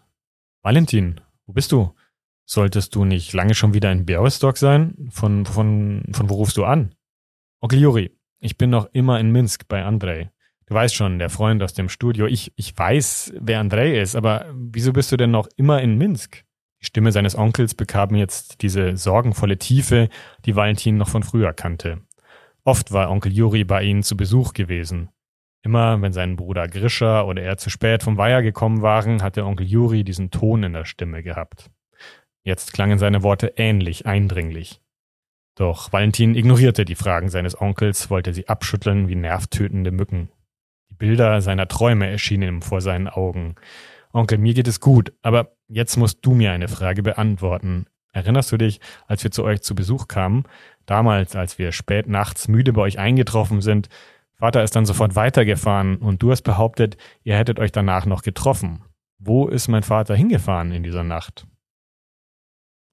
Valentin, 0.62 1.20
wo 1.46 1.52
bist 1.52 1.70
du? 1.70 1.94
Solltest 2.46 2.96
du 2.96 3.04
nicht 3.04 3.32
lange 3.32 3.54
schon 3.54 3.72
wieder 3.74 3.92
in 3.92 4.04
Białystok 4.04 4.56
sein? 4.56 5.08
Von, 5.10 5.46
von, 5.46 6.02
von 6.12 6.30
wo 6.30 6.34
rufst 6.34 6.56
du 6.56 6.64
an? 6.64 6.94
Onkel 7.60 7.78
Juri, 7.78 8.18
ich 8.40 8.58
bin 8.58 8.70
noch 8.70 8.88
immer 8.92 9.20
in 9.20 9.30
Minsk 9.30 9.68
bei 9.68 9.84
Andrei. 9.84 10.32
Du 10.68 10.74
weißt 10.74 10.94
schon, 10.94 11.18
der 11.18 11.30
Freund 11.30 11.62
aus 11.62 11.72
dem 11.72 11.88
Studio. 11.88 12.26
Ich, 12.26 12.52
ich 12.56 12.76
weiß, 12.76 13.32
wer 13.40 13.60
Andrei 13.60 13.98
ist, 13.98 14.14
aber 14.14 14.46
wieso 14.52 14.92
bist 14.92 15.10
du 15.10 15.16
denn 15.16 15.30
noch 15.30 15.48
immer 15.56 15.80
in 15.80 15.96
Minsk? 15.96 16.44
Die 16.82 16.86
Stimme 16.86 17.10
seines 17.10 17.36
Onkels 17.36 17.74
bekam 17.74 18.14
jetzt 18.14 18.60
diese 18.60 18.96
sorgenvolle 18.98 19.56
Tiefe, 19.56 20.10
die 20.44 20.56
Valentin 20.56 20.98
noch 20.98 21.08
von 21.08 21.22
früher 21.22 21.54
kannte. 21.54 22.02
Oft 22.64 22.92
war 22.92 23.10
Onkel 23.10 23.32
Juri 23.32 23.64
bei 23.64 23.82
ihnen 23.82 24.02
zu 24.02 24.14
Besuch 24.14 24.52
gewesen. 24.52 25.08
Immer 25.62 26.02
wenn 26.02 26.12
sein 26.12 26.36
Bruder 26.36 26.68
Grisha 26.68 27.22
oder 27.22 27.42
er 27.42 27.56
zu 27.56 27.70
spät 27.70 28.02
vom 28.02 28.18
Weiher 28.18 28.42
gekommen 28.42 28.82
waren, 28.82 29.22
hatte 29.22 29.46
Onkel 29.46 29.66
Juri 29.66 30.04
diesen 30.04 30.30
Ton 30.30 30.62
in 30.62 30.74
der 30.74 30.84
Stimme 30.84 31.22
gehabt. 31.22 31.70
Jetzt 32.44 32.74
klangen 32.74 32.98
seine 32.98 33.22
Worte 33.22 33.54
ähnlich 33.56 34.04
eindringlich. 34.04 34.82
Doch 35.56 35.94
Valentin 35.94 36.34
ignorierte 36.34 36.84
die 36.84 36.94
Fragen 36.94 37.30
seines 37.30 37.58
Onkels, 37.58 38.10
wollte 38.10 38.34
sie 38.34 38.48
abschütteln 38.48 39.08
wie 39.08 39.16
nervtötende 39.16 39.90
Mücken. 39.90 40.28
Bilder 40.98 41.40
seiner 41.40 41.68
Träume 41.68 42.08
erschienen 42.08 42.48
ihm 42.48 42.62
vor 42.62 42.80
seinen 42.80 43.08
Augen. 43.08 43.54
Onkel, 44.12 44.38
mir 44.38 44.54
geht 44.54 44.68
es 44.68 44.80
gut, 44.80 45.12
aber 45.22 45.52
jetzt 45.68 45.96
musst 45.96 46.24
du 46.24 46.34
mir 46.34 46.52
eine 46.52 46.68
Frage 46.68 47.02
beantworten. 47.02 47.86
Erinnerst 48.12 48.50
du 48.52 48.56
dich, 48.56 48.80
als 49.06 49.22
wir 49.22 49.30
zu 49.30 49.44
euch 49.44 49.62
zu 49.62 49.74
Besuch 49.74 50.08
kamen? 50.08 50.44
Damals, 50.86 51.36
als 51.36 51.58
wir 51.58 51.72
spät 51.72 52.08
nachts 52.08 52.48
müde 52.48 52.72
bei 52.72 52.82
euch 52.82 52.98
eingetroffen 52.98 53.60
sind. 53.60 53.88
Vater 54.34 54.62
ist 54.62 54.74
dann 54.76 54.86
sofort 54.86 55.14
weitergefahren 55.14 55.96
und 55.96 56.22
du 56.22 56.30
hast 56.30 56.42
behauptet, 56.42 56.96
ihr 57.22 57.36
hättet 57.36 57.58
euch 57.58 57.72
danach 57.72 58.06
noch 58.06 58.22
getroffen. 58.22 58.82
Wo 59.18 59.48
ist 59.48 59.68
mein 59.68 59.82
Vater 59.82 60.14
hingefahren 60.14 60.72
in 60.72 60.82
dieser 60.82 61.04
Nacht? 61.04 61.46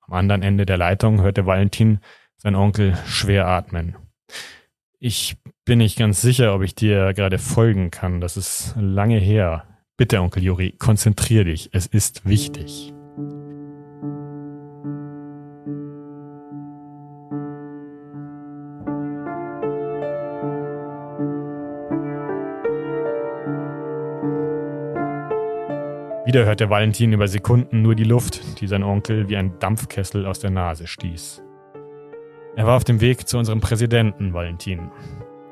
Am 0.02 0.14
anderen 0.14 0.44
Ende 0.44 0.66
der 0.66 0.78
Leitung 0.78 1.22
hörte 1.22 1.46
Valentin 1.46 2.00
sein 2.38 2.56
Onkel 2.56 2.96
schwer 3.08 3.48
atmen. 3.48 3.96
Ich 5.08 5.38
bin 5.66 5.78
nicht 5.78 6.00
ganz 6.00 6.20
sicher, 6.20 6.56
ob 6.56 6.64
ich 6.64 6.74
dir 6.74 7.14
gerade 7.14 7.38
folgen 7.38 7.92
kann. 7.92 8.22
Das 8.22 8.38
ist 8.38 8.74
lange 8.76 9.20
her. 9.20 9.64
Bitte, 9.98 10.20
Onkel 10.20 10.42
Juri, 10.42 10.74
konzentrier 10.80 11.44
dich. 11.44 11.70
Es 11.74 11.86
ist 11.86 12.28
wichtig. 12.28 12.92
Wieder 26.26 26.46
hörte 26.46 26.72
Valentin 26.72 27.14
über 27.14 27.28
Sekunden 27.28 27.84
nur 27.84 27.94
die 27.94 28.06
Luft, 28.06 28.60
die 28.60 28.66
sein 28.66 28.82
Onkel 28.82 29.30
wie 29.30 29.38
ein 29.38 29.60
Dampfkessel 29.60 30.26
aus 30.26 30.40
der 30.40 30.50
Nase 30.50 30.88
stieß. 30.88 31.45
Er 32.58 32.66
war 32.66 32.78
auf 32.78 32.86
dem 32.86 33.02
Weg 33.02 33.28
zu 33.28 33.38
unserem 33.38 33.60
Präsidenten, 33.60 34.34
Valentin, 34.34 34.90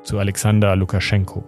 zu 0.04 0.18
Alexander 0.18 0.74
Lukaschenko. 0.74 1.44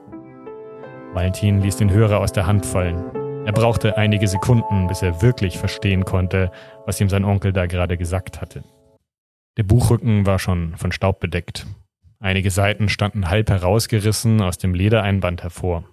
Valentin 1.14 1.62
ließ 1.62 1.78
den 1.78 1.90
Hörer 1.90 2.20
aus 2.20 2.32
der 2.32 2.46
Hand 2.46 2.66
fallen. 2.66 3.46
Er 3.46 3.52
brauchte 3.52 3.96
einige 3.96 4.28
Sekunden, 4.28 4.86
bis 4.86 5.00
er 5.00 5.22
wirklich 5.22 5.56
verstehen 5.56 6.04
konnte, 6.04 6.50
was 6.84 7.00
ihm 7.00 7.08
sein 7.08 7.24
Onkel 7.24 7.54
da 7.54 7.64
gerade 7.64 7.96
gesagt 7.96 8.42
hatte. 8.42 8.64
Der 9.56 9.62
Buchrücken 9.62 10.26
war 10.26 10.38
schon 10.38 10.76
von 10.76 10.92
Staub 10.92 11.20
bedeckt. 11.20 11.66
Einige 12.20 12.50
Seiten 12.50 12.90
standen 12.90 13.30
halb 13.30 13.48
herausgerissen 13.48 14.42
aus 14.42 14.58
dem 14.58 14.74
Ledereinband 14.74 15.42
hervor. 15.42 15.84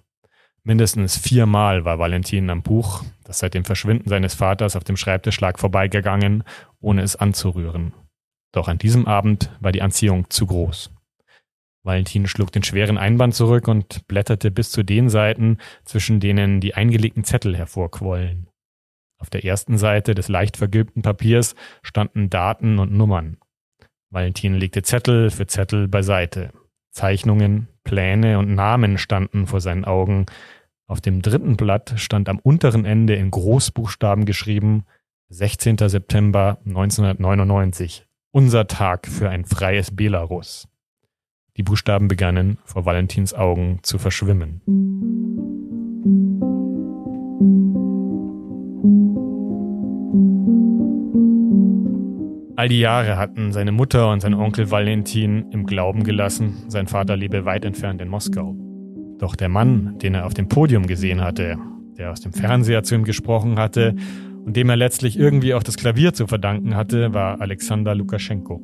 Mindestens 0.62 1.16
viermal 1.16 1.86
war 1.86 1.98
Valentin 1.98 2.50
am 2.50 2.62
Buch, 2.62 3.02
das 3.24 3.38
seit 3.38 3.54
dem 3.54 3.64
Verschwinden 3.64 4.10
seines 4.10 4.34
Vaters 4.34 4.76
auf 4.76 4.84
dem 4.84 4.98
Schreibtisch 4.98 5.40
lag, 5.40 5.58
vorbeigegangen, 5.58 6.44
ohne 6.80 7.00
es 7.00 7.16
anzurühren. 7.16 7.94
Doch 8.54 8.68
an 8.68 8.78
diesem 8.78 9.06
Abend 9.06 9.50
war 9.58 9.72
die 9.72 9.82
Anziehung 9.82 10.30
zu 10.30 10.46
groß. 10.46 10.92
Valentin 11.82 12.28
schlug 12.28 12.52
den 12.52 12.62
schweren 12.62 12.96
Einband 12.96 13.34
zurück 13.34 13.66
und 13.66 14.06
blätterte 14.06 14.52
bis 14.52 14.70
zu 14.70 14.84
den 14.84 15.08
Seiten, 15.08 15.58
zwischen 15.84 16.20
denen 16.20 16.60
die 16.60 16.74
eingelegten 16.74 17.24
Zettel 17.24 17.56
hervorquollen. 17.56 18.46
Auf 19.20 19.28
der 19.28 19.44
ersten 19.44 19.76
Seite 19.76 20.14
des 20.14 20.28
leicht 20.28 20.56
vergilbten 20.56 21.02
Papiers 21.02 21.56
standen 21.82 22.30
Daten 22.30 22.78
und 22.78 22.92
Nummern. 22.92 23.38
Valentin 24.10 24.54
legte 24.54 24.82
Zettel 24.82 25.30
für 25.30 25.48
Zettel 25.48 25.88
beiseite. 25.88 26.52
Zeichnungen, 26.92 27.66
Pläne 27.82 28.38
und 28.38 28.54
Namen 28.54 28.98
standen 28.98 29.48
vor 29.48 29.60
seinen 29.60 29.84
Augen. 29.84 30.26
Auf 30.86 31.00
dem 31.00 31.22
dritten 31.22 31.56
Blatt 31.56 31.94
stand 31.96 32.28
am 32.28 32.38
unteren 32.38 32.84
Ende 32.84 33.16
in 33.16 33.32
Großbuchstaben 33.32 34.26
geschrieben 34.26 34.84
16. 35.30 35.78
September 35.88 36.58
1999, 36.64 38.06
unser 38.34 38.66
Tag 38.66 39.06
für 39.06 39.30
ein 39.30 39.44
freies 39.44 39.92
Belarus. 39.92 40.66
Die 41.56 41.62
Buchstaben 41.62 42.08
begannen 42.08 42.58
vor 42.64 42.84
Valentins 42.84 43.32
Augen 43.32 43.78
zu 43.82 43.96
verschwimmen. 43.96 44.60
All 52.56 52.68
die 52.68 52.80
Jahre 52.80 53.18
hatten 53.18 53.52
seine 53.52 53.70
Mutter 53.70 54.10
und 54.10 54.18
sein 54.18 54.34
Onkel 54.34 54.68
Valentin 54.72 55.52
im 55.52 55.64
Glauben 55.64 56.02
gelassen, 56.02 56.64
sein 56.66 56.88
Vater 56.88 57.16
lebe 57.16 57.44
weit 57.44 57.64
entfernt 57.64 58.02
in 58.02 58.08
Moskau. 58.08 58.56
Doch 59.18 59.36
der 59.36 59.48
Mann, 59.48 59.96
den 60.00 60.14
er 60.14 60.26
auf 60.26 60.34
dem 60.34 60.48
Podium 60.48 60.88
gesehen 60.88 61.20
hatte, 61.20 61.56
der 61.96 62.10
aus 62.10 62.20
dem 62.20 62.32
Fernseher 62.32 62.82
zu 62.82 62.96
ihm 62.96 63.04
gesprochen 63.04 63.60
hatte 63.60 63.94
und 64.44 64.56
dem 64.56 64.68
er 64.68 64.76
letztlich 64.76 65.18
irgendwie 65.18 65.54
auch 65.54 65.62
das 65.62 65.76
Klavier 65.76 66.12
zu 66.12 66.26
verdanken 66.26 66.76
hatte, 66.76 67.14
war 67.14 67.40
Alexander 67.40 67.94
Lukaschenko. 67.94 68.62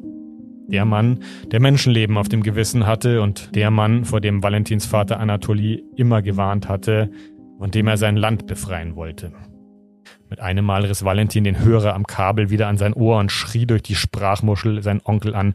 Der 0.68 0.84
Mann, 0.84 1.20
der 1.50 1.60
Menschenleben 1.60 2.16
auf 2.16 2.28
dem 2.28 2.42
Gewissen 2.42 2.86
hatte 2.86 3.22
und 3.22 3.54
der 3.56 3.70
Mann, 3.70 4.04
vor 4.04 4.20
dem 4.20 4.42
Valentins 4.42 4.86
Vater 4.86 5.18
Anatoli 5.18 5.82
immer 5.96 6.22
gewarnt 6.22 6.68
hatte 6.68 7.10
und 7.58 7.74
dem 7.74 7.88
er 7.88 7.96
sein 7.96 8.16
Land 8.16 8.46
befreien 8.46 8.94
wollte. 8.94 9.32
Mit 10.28 10.40
einem 10.40 10.64
Mal 10.64 10.84
riss 10.84 11.04
Valentin 11.04 11.42
den 11.42 11.58
Hörer 11.58 11.94
am 11.94 12.06
Kabel 12.06 12.50
wieder 12.50 12.68
an 12.68 12.78
sein 12.78 12.94
Ohr 12.94 13.18
und 13.18 13.32
schrie 13.32 13.66
durch 13.66 13.82
die 13.82 13.96
Sprachmuschel 13.96 14.80
seinen 14.80 15.00
Onkel 15.02 15.34
an. 15.34 15.54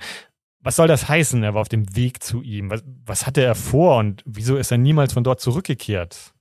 Was 0.60 0.76
soll 0.76 0.90
das 0.90 1.08
heißen? 1.08 1.42
Er 1.44 1.54
war 1.54 1.62
auf 1.62 1.70
dem 1.70 1.96
Weg 1.96 2.22
zu 2.22 2.42
ihm. 2.42 2.70
Was, 2.70 2.84
was 3.06 3.26
hatte 3.26 3.42
er 3.42 3.56
vor 3.56 4.00
und 4.00 4.22
wieso 4.26 4.58
ist 4.58 4.72
er 4.72 4.78
niemals 4.78 5.14
von 5.14 5.24
dort 5.24 5.40
zurückgekehrt? 5.40 6.35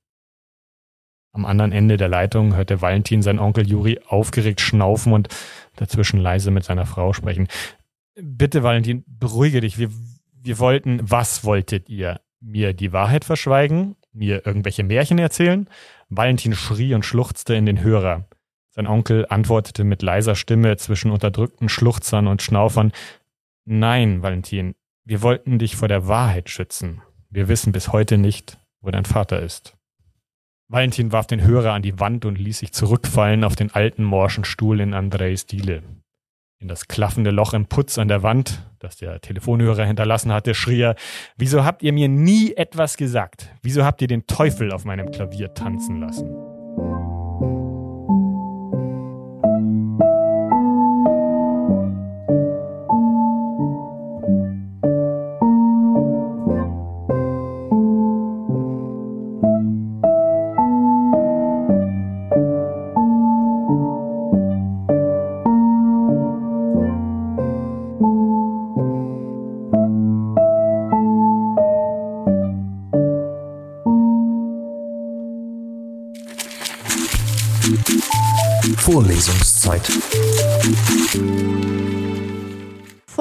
Am 1.35 1.45
anderen 1.47 1.73
Ende 1.73 1.97
der 1.97 2.09
Leitung 2.09 2.55
hörte 2.55 2.81
Valentin 2.81 3.21
seinen 3.21 3.41
Onkel 3.41 3.67
Juri 3.67 3.99
aufgeregt 4.07 4.61
schnaufen 4.61 5.13
und 5.13 5.29
dazwischen 5.75 6.21
leise 6.21 6.53
mit 6.53 6.63
seiner 6.63 6.87
Frau 6.87 7.13
sprechen. 7.13 7.49
Bitte, 8.15 8.63
Valentin, 8.63 9.05
beruhige 9.09 9.61
dich. 9.61 9.77
Wir, 9.77 9.91
wir 10.33 10.61
wollten, 10.61 11.01
was 11.03 11.43
wolltet 11.43 11.89
ihr? 11.89 12.21
Mir 12.41 12.73
die 12.73 12.93
Wahrheit 12.93 13.25
verschweigen? 13.25 13.97
Mir 14.13 14.47
irgendwelche 14.47 14.85
Märchen 14.85 15.19
erzählen? 15.19 15.69
Valentin 16.09 16.55
schrie 16.55 16.95
und 16.95 17.05
schluchzte 17.05 17.55
in 17.57 17.67
den 17.67 17.83
Hörer. 17.83 18.29
Sein 18.71 18.87
Onkel 18.87 19.27
antwortete 19.29 19.83
mit 19.83 20.03
leiser 20.03 20.37
Stimme 20.37 20.77
zwischen 20.77 21.11
unterdrückten 21.11 21.69
Schluchzern 21.69 22.29
und 22.29 22.43
Schnaufern. 22.43 22.93
Nein, 23.65 24.23
Valentin, 24.23 24.77
wir 25.05 25.23
wollten 25.23 25.59
dich 25.59 25.75
vor 25.75 25.89
der 25.89 26.07
Wahrheit 26.07 26.49
schützen. 26.49 27.03
Wir 27.29 27.49
wissen 27.49 27.73
bis 27.73 27.93
heute 27.93 28.19
nicht, 28.19 28.59
wo 28.81 28.93
dein 28.93 29.05
Vater 29.05 29.41
ist. 29.41 29.77
Valentin 30.69 31.13
warf 31.13 31.27
den 31.27 31.43
Hörer 31.43 31.73
an 31.73 31.83
die 31.83 32.01
Wand 32.01 32.25
und 32.25 32.39
ließ 32.39 32.59
sich 32.59 32.73
zurückfallen 32.73 33.45
auf 33.45 33.55
den 33.55 33.71
alten 33.71 34.03
morschen 34.03 34.45
Stuhl 34.45 34.81
in 34.81 34.95
Andreis 34.95 35.47
Diele. 35.47 35.83
In 36.59 36.69
das 36.69 36.89
klaffende 36.89 37.31
Loch 37.31 37.53
im 37.53 37.67
Putz 37.67 37.99
an 37.99 38.09
der 38.09 38.23
Wand, 38.23 38.63
das 38.79 38.97
der 38.97 39.21
Telefonhörer 39.21 39.85
hinterlassen 39.85 40.33
hatte, 40.33 40.55
schrie 40.55 40.81
er, 40.81 40.95
wieso 41.37 41.65
habt 41.65 41.83
ihr 41.83 41.93
mir 41.93 42.09
nie 42.09 42.55
etwas 42.55 42.97
gesagt? 42.97 43.51
Wieso 43.63 43.85
habt 43.85 44.01
ihr 44.01 44.09
den 44.09 44.27
Teufel 44.27 44.73
auf 44.73 44.87
meinem 44.87 45.11
Klavier 45.11 45.53
tanzen 45.53 46.01
lassen? 46.01 46.44